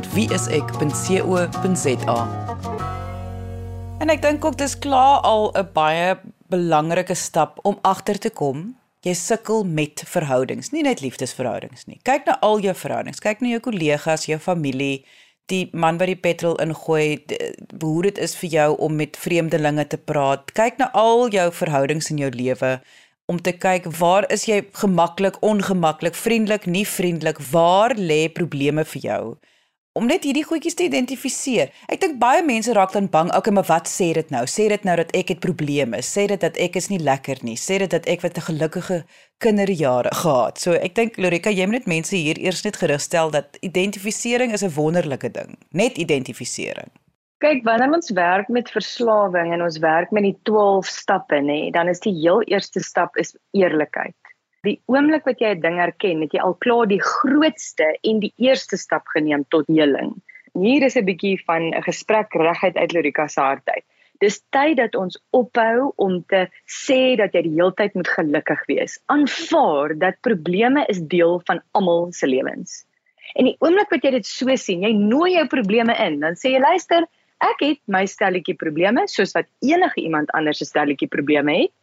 En 4.00 4.10
ek 4.10 4.22
dink 4.22 4.46
ook 4.46 4.58
dis 4.58 4.80
klaar 4.80 5.20
al 5.22 5.52
'n 5.54 5.70
baie 5.74 6.18
belangrike 6.50 7.16
stap 7.16 7.60
om 7.64 7.78
agter 7.82 8.18
te 8.20 8.30
kom 8.30 8.76
jy 9.08 9.16
sukkel 9.18 9.64
met 9.64 10.04
verhoudings, 10.10 10.74
nie 10.74 10.84
net 10.86 11.02
liefdesverhoudings 11.04 11.88
nie. 11.88 12.00
Kyk 12.08 12.28
na 12.28 12.38
al 12.46 12.62
jou 12.64 12.76
verhoudings, 12.76 13.24
kyk 13.24 13.42
na 13.44 13.56
jou 13.56 13.64
kollegas, 13.70 14.28
jou 14.30 14.40
familie, 14.44 15.06
die 15.48 15.66
man 15.72 16.00
wat 16.02 16.12
die 16.12 16.20
petrol 16.20 16.58
ingooi, 16.60 17.24
hoe 17.82 17.98
dit 18.04 18.20
is 18.20 18.36
vir 18.42 18.50
jou 18.52 18.70
om 18.84 18.98
met 19.00 19.18
vreemdelinge 19.20 19.88
te 19.88 20.00
praat. 20.00 20.52
Kyk 20.58 20.82
na 20.82 20.90
al 20.98 21.30
jou 21.32 21.48
verhoudings 21.56 22.12
in 22.12 22.20
jou 22.26 22.32
lewe 22.36 22.78
om 23.28 23.40
te 23.44 23.52
kyk 23.52 23.90
waar 24.00 24.28
is 24.32 24.46
jy 24.48 24.62
gemaklik, 24.80 25.40
ongemaklik, 25.44 26.16
vriendelik, 26.16 26.68
nie 26.68 26.86
vriendelik, 26.88 27.40
waar 27.52 27.96
lê 27.96 28.28
probleme 28.32 28.86
vir 28.88 29.04
jou? 29.04 29.24
Om 29.98 30.06
net 30.06 30.28
hierdie 30.28 30.46
goedjies 30.46 30.78
te 30.78 30.86
identifiseer. 30.86 31.72
Ek 31.90 32.02
dink 32.04 32.20
baie 32.22 32.44
mense 32.46 32.74
raak 32.78 32.94
dan 32.94 33.10
bang, 33.14 33.32
okay, 33.34 33.54
maar 33.56 33.66
wat 33.70 33.90
sê 33.90 34.12
dit 34.18 34.30
nou? 34.34 34.44
Sê 34.50 34.68
dit 34.70 34.86
nou 34.86 34.96
dat 35.00 35.14
ek 35.18 35.34
het 35.34 35.42
probleme? 35.44 36.04
Sê 36.06 36.28
dit 36.30 36.42
dat 36.42 36.60
ek 36.62 36.78
is 36.78 36.92
nie 36.94 37.02
lekker 37.02 37.42
nie? 37.48 37.58
Sê 37.58 37.80
dit 37.82 37.92
dat 37.92 38.06
ek 38.06 38.22
wat 38.26 38.38
'n 38.38 38.48
gelukkige 38.50 39.04
kinderjare 39.42 40.14
gehad. 40.14 40.60
So 40.60 40.74
ek 40.74 40.96
dink 40.96 41.18
Lorika, 41.18 41.50
jy 41.50 41.66
moet 41.66 41.80
net 41.82 41.88
mense 41.88 42.16
hier 42.16 42.38
eers 42.38 42.64
net 42.64 42.78
gerugstel 42.78 43.32
dat 43.32 43.58
identifisering 43.62 44.54
is 44.54 44.64
'n 44.64 44.74
wonderlike 44.76 45.32
ding. 45.32 45.58
Net 45.72 45.98
identifisering. 45.98 46.90
Kyk, 47.40 47.64
wanneer 47.64 47.94
ons 47.94 48.10
werk 48.12 48.48
met 48.50 48.70
verslawing 48.70 49.54
en 49.54 49.62
ons 49.62 49.78
werk 49.78 50.12
met 50.12 50.24
die 50.24 50.38
12 50.44 50.86
stappe, 50.86 51.36
nê, 51.36 51.70
dan 51.72 51.88
is 51.88 52.00
die 52.00 52.14
heel 52.14 52.42
eerste 52.42 52.82
stap 52.82 53.16
is 53.18 53.38
eerlikheid 53.52 54.16
die 54.68 54.80
oomblik 54.92 55.28
wat 55.30 55.42
jy 55.42 55.54
'n 55.56 55.62
ding 55.62 55.80
erken, 55.80 56.22
het 56.22 56.34
jy 56.34 56.42
al 56.44 56.56
klaar 56.64 56.88
die 56.88 57.02
grootste 57.02 57.88
en 58.04 58.20
die 58.20 58.34
eerste 58.38 58.78
stap 58.78 59.08
geneem 59.16 59.46
tot 59.50 59.68
heling. 59.68 60.16
Hier 60.54 60.84
is 60.84 60.98
'n 60.98 61.06
bietjie 61.06 61.38
van 61.46 61.74
'n 61.74 61.84
gesprek 61.84 62.34
reguit 62.34 62.78
uit 62.78 62.94
Lorika 62.94 63.28
se 63.28 63.42
hart 63.42 63.70
uit. 63.70 63.86
Dis 64.20 64.42
tyd 64.50 64.78
dat 64.78 64.96
ons 64.96 65.20
ophou 65.30 65.94
om 65.96 66.24
te 66.26 66.48
sê 66.66 67.16
dat 67.18 67.34
jy 67.34 67.44
die 67.46 67.58
heeltyd 67.60 67.94
moet 67.94 68.08
gelukkig 68.08 68.66
wees. 68.66 69.00
Aanvaar 69.06 69.94
dat 69.98 70.22
probleme 70.22 70.86
is 70.90 71.00
deel 71.00 71.42
van 71.46 71.62
almal 71.72 72.12
se 72.12 72.28
lewens. 72.28 72.86
En 73.36 73.46
die 73.46 73.56
oomblik 73.60 73.90
wat 73.94 74.04
jy 74.04 74.12
dit 74.12 74.26
so 74.26 74.56
sien, 74.56 74.82
jy 74.82 74.94
nooi 74.98 75.36
jou 75.36 75.46
probleme 75.48 75.94
in, 76.02 76.20
dan 76.20 76.34
sê 76.40 76.56
jy 76.56 76.60
luister, 76.64 77.06
ek 77.44 77.62
het 77.62 77.80
my 77.86 78.06
stelletjie 78.10 78.56
probleme 78.58 79.06
soos 79.08 79.36
wat 79.38 79.46
enige 79.62 80.02
iemand 80.02 80.32
anders 80.34 80.58
se 80.58 80.66
stelletjie 80.66 81.08
probleme 81.08 81.54
het. 81.62 81.74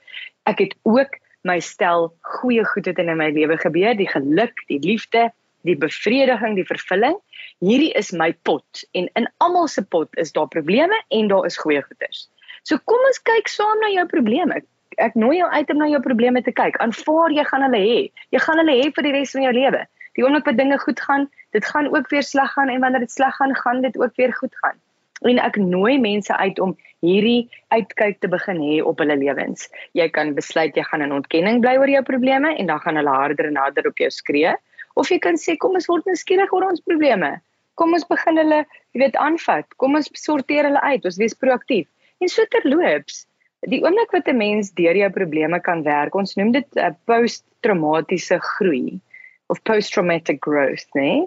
Ek 0.51 0.59
het 0.59 0.75
ook 0.83 1.20
my 1.44 1.59
stel 1.61 2.11
goeie 2.40 2.64
goed 2.72 2.88
het 2.88 2.98
in 2.98 3.12
my 3.20 3.30
lewe 3.37 3.57
gebeur, 3.61 3.94
die 3.96 4.09
geluk, 4.09 4.64
die 4.68 4.80
liefde, 4.80 5.28
die 5.64 5.76
bevrediging, 5.76 6.57
die 6.59 6.66
vervulling. 6.68 7.16
Hierdie 7.64 7.92
is 7.96 8.12
my 8.12 8.33
pot 8.48 8.85
en 8.92 9.09
in 9.20 9.28
almal 9.44 9.68
se 9.68 9.85
pot 9.85 10.09
is 10.20 10.33
daar 10.33 10.48
probleme 10.48 10.96
en 11.09 11.28
daar 11.28 11.46
is 11.48 11.59
goeie 11.61 11.83
goeders. 11.85 12.28
So 12.64 12.80
kom 12.88 13.00
ons 13.09 13.20
kyk 13.28 13.48
saam 13.52 13.80
na 13.85 13.92
jou 13.92 14.07
probleme. 14.09 14.62
ek 15.02 15.16
nooi 15.18 15.38
jou 15.40 15.48
uit 15.50 15.70
om 15.72 15.80
na 15.83 15.88
jou 15.90 16.00
probleme 16.02 16.42
te 16.46 16.52
kyk. 16.54 16.76
Aanvaar 16.83 17.33
jy 17.35 17.44
gaan 17.48 17.64
hulle 17.66 17.80
hê. 17.83 17.98
Jy 18.30 18.40
gaan 18.44 18.61
hulle 18.62 18.76
hê 18.78 18.90
vir 18.94 19.07
die 19.09 19.12
res 19.16 19.35
van 19.35 19.46
jou 19.48 19.52
lewe. 19.57 19.80
Die 20.14 20.22
oomblik 20.22 20.46
wat 20.46 20.59
dinge 20.61 20.78
goed 20.78 21.00
gaan, 21.02 21.26
dit 21.57 21.66
gaan 21.66 21.88
ook 21.90 22.11
weer 22.12 22.22
sleg 22.22 22.52
gaan 22.54 22.70
en 22.70 22.80
wanneer 22.85 23.02
dit 23.02 23.11
sleg 23.11 23.35
gaan, 23.40 23.54
gaan 23.59 23.83
dit 23.83 23.98
ook 23.98 24.14
weer 24.20 24.35
goed 24.35 24.54
gaan. 24.62 24.78
En 25.22 25.38
ek 25.38 25.57
nooi 25.57 25.98
mense 25.98 26.37
uit 26.37 26.59
om 26.59 26.74
hierdie 27.05 27.48
uitkyk 27.70 28.20
te 28.20 28.29
begin 28.29 28.61
hê 28.61 28.83
op 28.83 28.98
hulle 28.98 29.16
lewens. 29.16 29.68
Jy 29.94 30.09
kan 30.09 30.35
besluit 30.35 30.77
jy 30.77 30.83
gaan 30.83 31.05
in 31.07 31.12
ontkenning 31.12 31.62
bly 31.62 31.77
oor 31.79 31.88
jou 31.88 32.03
probleme 32.03 32.55
en 32.59 32.66
dan 32.66 32.81
gaan 32.81 32.96
hulle 32.96 33.14
harder 33.14 33.46
en 33.46 33.57
harder 33.57 33.88
op 33.88 33.98
jou 33.98 34.11
skree, 34.11 34.55
of 34.96 35.11
jy 35.11 35.18
kan 35.22 35.38
sê 35.40 35.57
kom 35.57 35.74
ons 35.79 35.88
word 35.90 36.07
nuuskierig 36.07 36.53
oor 36.53 36.68
ons 36.70 36.83
probleme. 36.85 37.37
Kom 37.74 37.94
ons 37.96 38.07
begin 38.07 38.38
hulle, 38.38 38.62
jy 38.94 39.03
weet, 39.03 39.16
aanvat. 39.18 39.66
Kom 39.83 39.96
ons 39.98 40.11
sorteer 40.18 40.68
hulle 40.68 40.83
uit. 40.83 41.07
Ons 41.09 41.18
wees 41.18 41.35
proaktief. 41.35 41.88
En 42.22 42.31
so 42.31 42.46
terloops, 42.53 43.24
die 43.66 43.81
oomblik 43.83 44.12
wat 44.14 44.29
'n 44.29 44.38
mens 44.38 44.70
deur 44.79 44.96
jou 44.96 45.11
probleme 45.11 45.61
kan 45.61 45.83
werk, 45.83 46.14
ons 46.14 46.37
noem 46.37 46.53
dit 46.53 46.68
'n 46.77 46.79
uh, 46.79 46.94
posttraumatiese 47.07 48.38
groei 48.38 49.00
of 49.48 49.62
post-traumatic 49.62 50.40
growth, 50.40 50.87
né? 50.94 51.27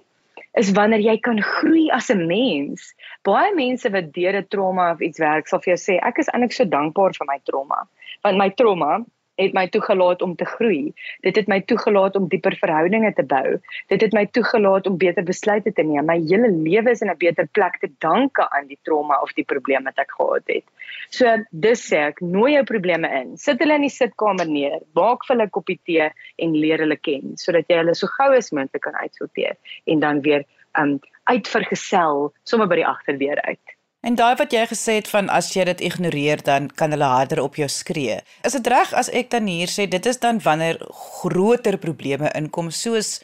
Is 0.58 0.72
wanneer 0.72 1.04
jy 1.06 1.18
kan 1.20 1.42
groei 1.42 1.90
as 1.94 2.10
'n 2.10 2.28
mens. 2.28 2.94
Baie 3.24 3.54
mense 3.56 3.90
wat 3.90 4.14
deur 4.14 4.36
'n 4.36 4.48
trauma 4.48 4.92
of 4.92 5.02
iets 5.02 5.20
werk, 5.20 5.48
sal 5.48 5.60
vir 5.60 5.76
jou 5.76 5.82
sê 5.84 6.00
ek 6.02 6.20
is 6.20 6.30
eintlik 6.34 6.54
so 6.54 6.66
dankbaar 6.66 7.14
vir 7.18 7.28
my 7.28 7.40
trauma. 7.46 7.88
Want 8.24 8.38
my 8.38 8.50
trauma 8.50 9.06
het 9.38 9.54
my 9.54 9.68
toegelaat 9.70 10.22
om 10.26 10.36
te 10.36 10.46
groei. 10.46 10.94
Dit 11.26 11.36
het 11.40 11.48
my 11.48 11.62
toegelaat 11.70 12.16
om 12.20 12.28
dieper 12.32 12.58
verhoudinge 12.60 13.14
te 13.14 13.24
bou. 13.24 13.58
Dit 13.94 14.02
het 14.02 14.14
my 14.14 14.26
toegelaat 14.26 14.88
om 14.90 14.98
beter 14.98 15.24
besluite 15.24 15.74
te 15.74 15.86
neem. 15.86 16.06
My 16.10 16.18
hele 16.26 16.50
lewe 16.52 16.92
is 16.92 17.02
in 17.02 17.12
'n 17.12 17.18
beter 17.18 17.48
plek 17.48 17.80
te 17.80 17.90
danke 18.00 18.50
aan 18.50 18.68
die 18.68 18.80
trauma 18.84 19.22
of 19.22 19.34
die 19.34 19.46
probleme 19.46 19.86
wat 19.86 20.00
ek 20.06 20.12
gehad 20.18 20.44
het. 20.48 20.66
So 21.10 21.38
dis 21.52 21.86
sê 21.90 21.98
ek, 22.10 22.22
nooi 22.22 22.54
jou 22.54 22.64
probleme 22.64 23.08
in. 23.22 23.38
Sit 23.38 23.60
hulle 23.60 23.76
in 23.76 23.86
die 23.88 23.94
sitkamer 23.94 24.48
neer, 24.48 24.80
maak 24.94 25.26
vir 25.26 25.36
hulle 25.36 25.48
'n 25.48 25.56
koppie 25.58 25.80
tee 25.86 26.10
en 26.38 26.52
leer 26.54 26.80
hulle 26.80 26.98
ken 26.98 27.38
sodat 27.38 27.70
jy 27.70 27.78
hulle 27.78 27.96
so 27.96 28.08
gou 28.08 28.34
as 28.36 28.52
moontlik 28.52 28.82
kan 28.82 28.96
uitsorteer 28.96 29.56
en 29.86 30.00
dan 30.00 30.22
weer 30.22 30.46
um 30.80 31.00
uitvergesel 31.28 32.34
sommer 32.44 32.68
by 32.68 32.76
die 32.76 32.88
agterdeur 32.88 33.42
uit. 33.42 33.77
En 34.06 34.16
daai 34.16 34.36
wat 34.38 34.54
jy 34.54 34.66
gesê 34.70 35.00
het 35.00 35.08
van 35.10 35.30
as 35.34 35.50
jy 35.56 35.66
dit 35.72 35.82
ignoreer 35.90 36.44
dan 36.46 36.70
kan 36.70 36.94
hulle 36.94 37.08
harder 37.10 37.42
op 37.42 37.58
jou 37.58 37.68
skree. 37.70 38.20
Is 38.46 38.54
dit 38.54 38.68
reg 38.68 38.94
as 38.94 39.10
ek 39.10 39.32
dan 39.34 39.50
hier 39.50 39.72
sê 39.72 39.88
dit 39.90 40.06
is 40.06 40.20
dan 40.22 40.40
wanneer 40.44 40.78
groter 41.22 41.78
probleme 41.82 42.30
inkom 42.38 42.70
soos 42.72 43.18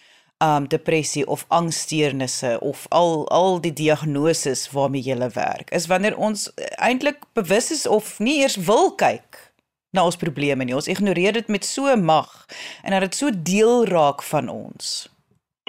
um 0.43 0.67
depressie 0.67 1.27
of 1.27 1.45
angssteurnisse 1.47 2.57
of 2.59 2.85
al 2.89 3.27
al 3.29 3.61
die 3.61 3.73
diagnoses 3.73 4.65
waarmee 4.71 5.05
jy 5.05 5.29
werk. 5.37 5.71
Is 5.71 5.87
wanneer 5.87 6.17
ons 6.17 6.49
eintlik 6.77 7.21
bewus 7.33 7.71
is 7.71 7.87
of 7.87 8.19
nie 8.19 8.41
eers 8.41 8.55
wil 8.55 8.91
kyk 8.95 9.53
na 9.93 10.03
ons 10.05 10.17
probleme 10.17 10.65
nie. 10.65 10.75
Ons 10.75 10.89
ignoreer 10.89 11.33
dit 11.33 11.47
met 11.47 11.65
so 11.65 11.95
mag 11.95 12.47
en 12.83 12.91
dat 12.91 13.05
dit 13.07 13.15
so 13.15 13.29
deel 13.31 13.85
raak 13.85 14.23
van 14.23 14.49
ons. 14.49 15.09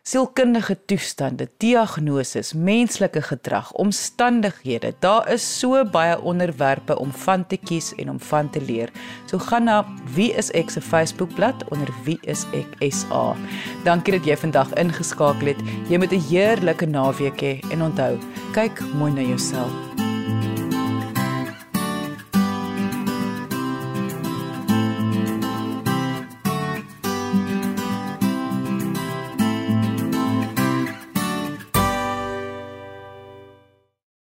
sielkundige 0.09 0.77
toestande, 0.89 1.49
diagnoses, 1.61 2.55
menslike 2.57 3.21
gedrag, 3.23 3.73
omstandighede. 3.73 4.95
Daar 5.05 5.29
is 5.33 5.45
so 5.59 5.85
baie 5.85 6.17
onderwerpe 6.21 6.99
om 6.99 7.13
van 7.13 7.47
te 7.47 7.57
kies 7.57 7.93
en 8.01 8.11
om 8.11 8.21
van 8.31 8.51
te 8.51 8.63
leer. 8.65 8.93
So 9.27 9.39
gaan 9.39 9.69
na 9.69 9.85
Wie 10.15 10.33
is 10.33 10.51
ek 10.57 10.73
se 10.73 10.81
Facebookblad 10.81 11.67
onder 11.69 11.93
Wie 12.05 12.19
is 12.25 12.47
ek 12.57 12.81
SA. 12.89 13.37
Dankie 13.85 14.17
dat 14.17 14.25
jy 14.25 14.37
vandag 14.41 14.73
ingeskakel 14.81 15.53
het. 15.53 15.65
Jy 15.91 15.99
moet 15.99 16.13
'n 16.13 16.29
heerlike 16.31 16.87
naweek 16.87 17.41
hê 17.41 17.61
en 17.71 17.83
onthou, 17.83 18.17
kyk 18.53 18.81
mooi 18.97 19.13
na 19.13 19.21
jouself. 19.21 20.08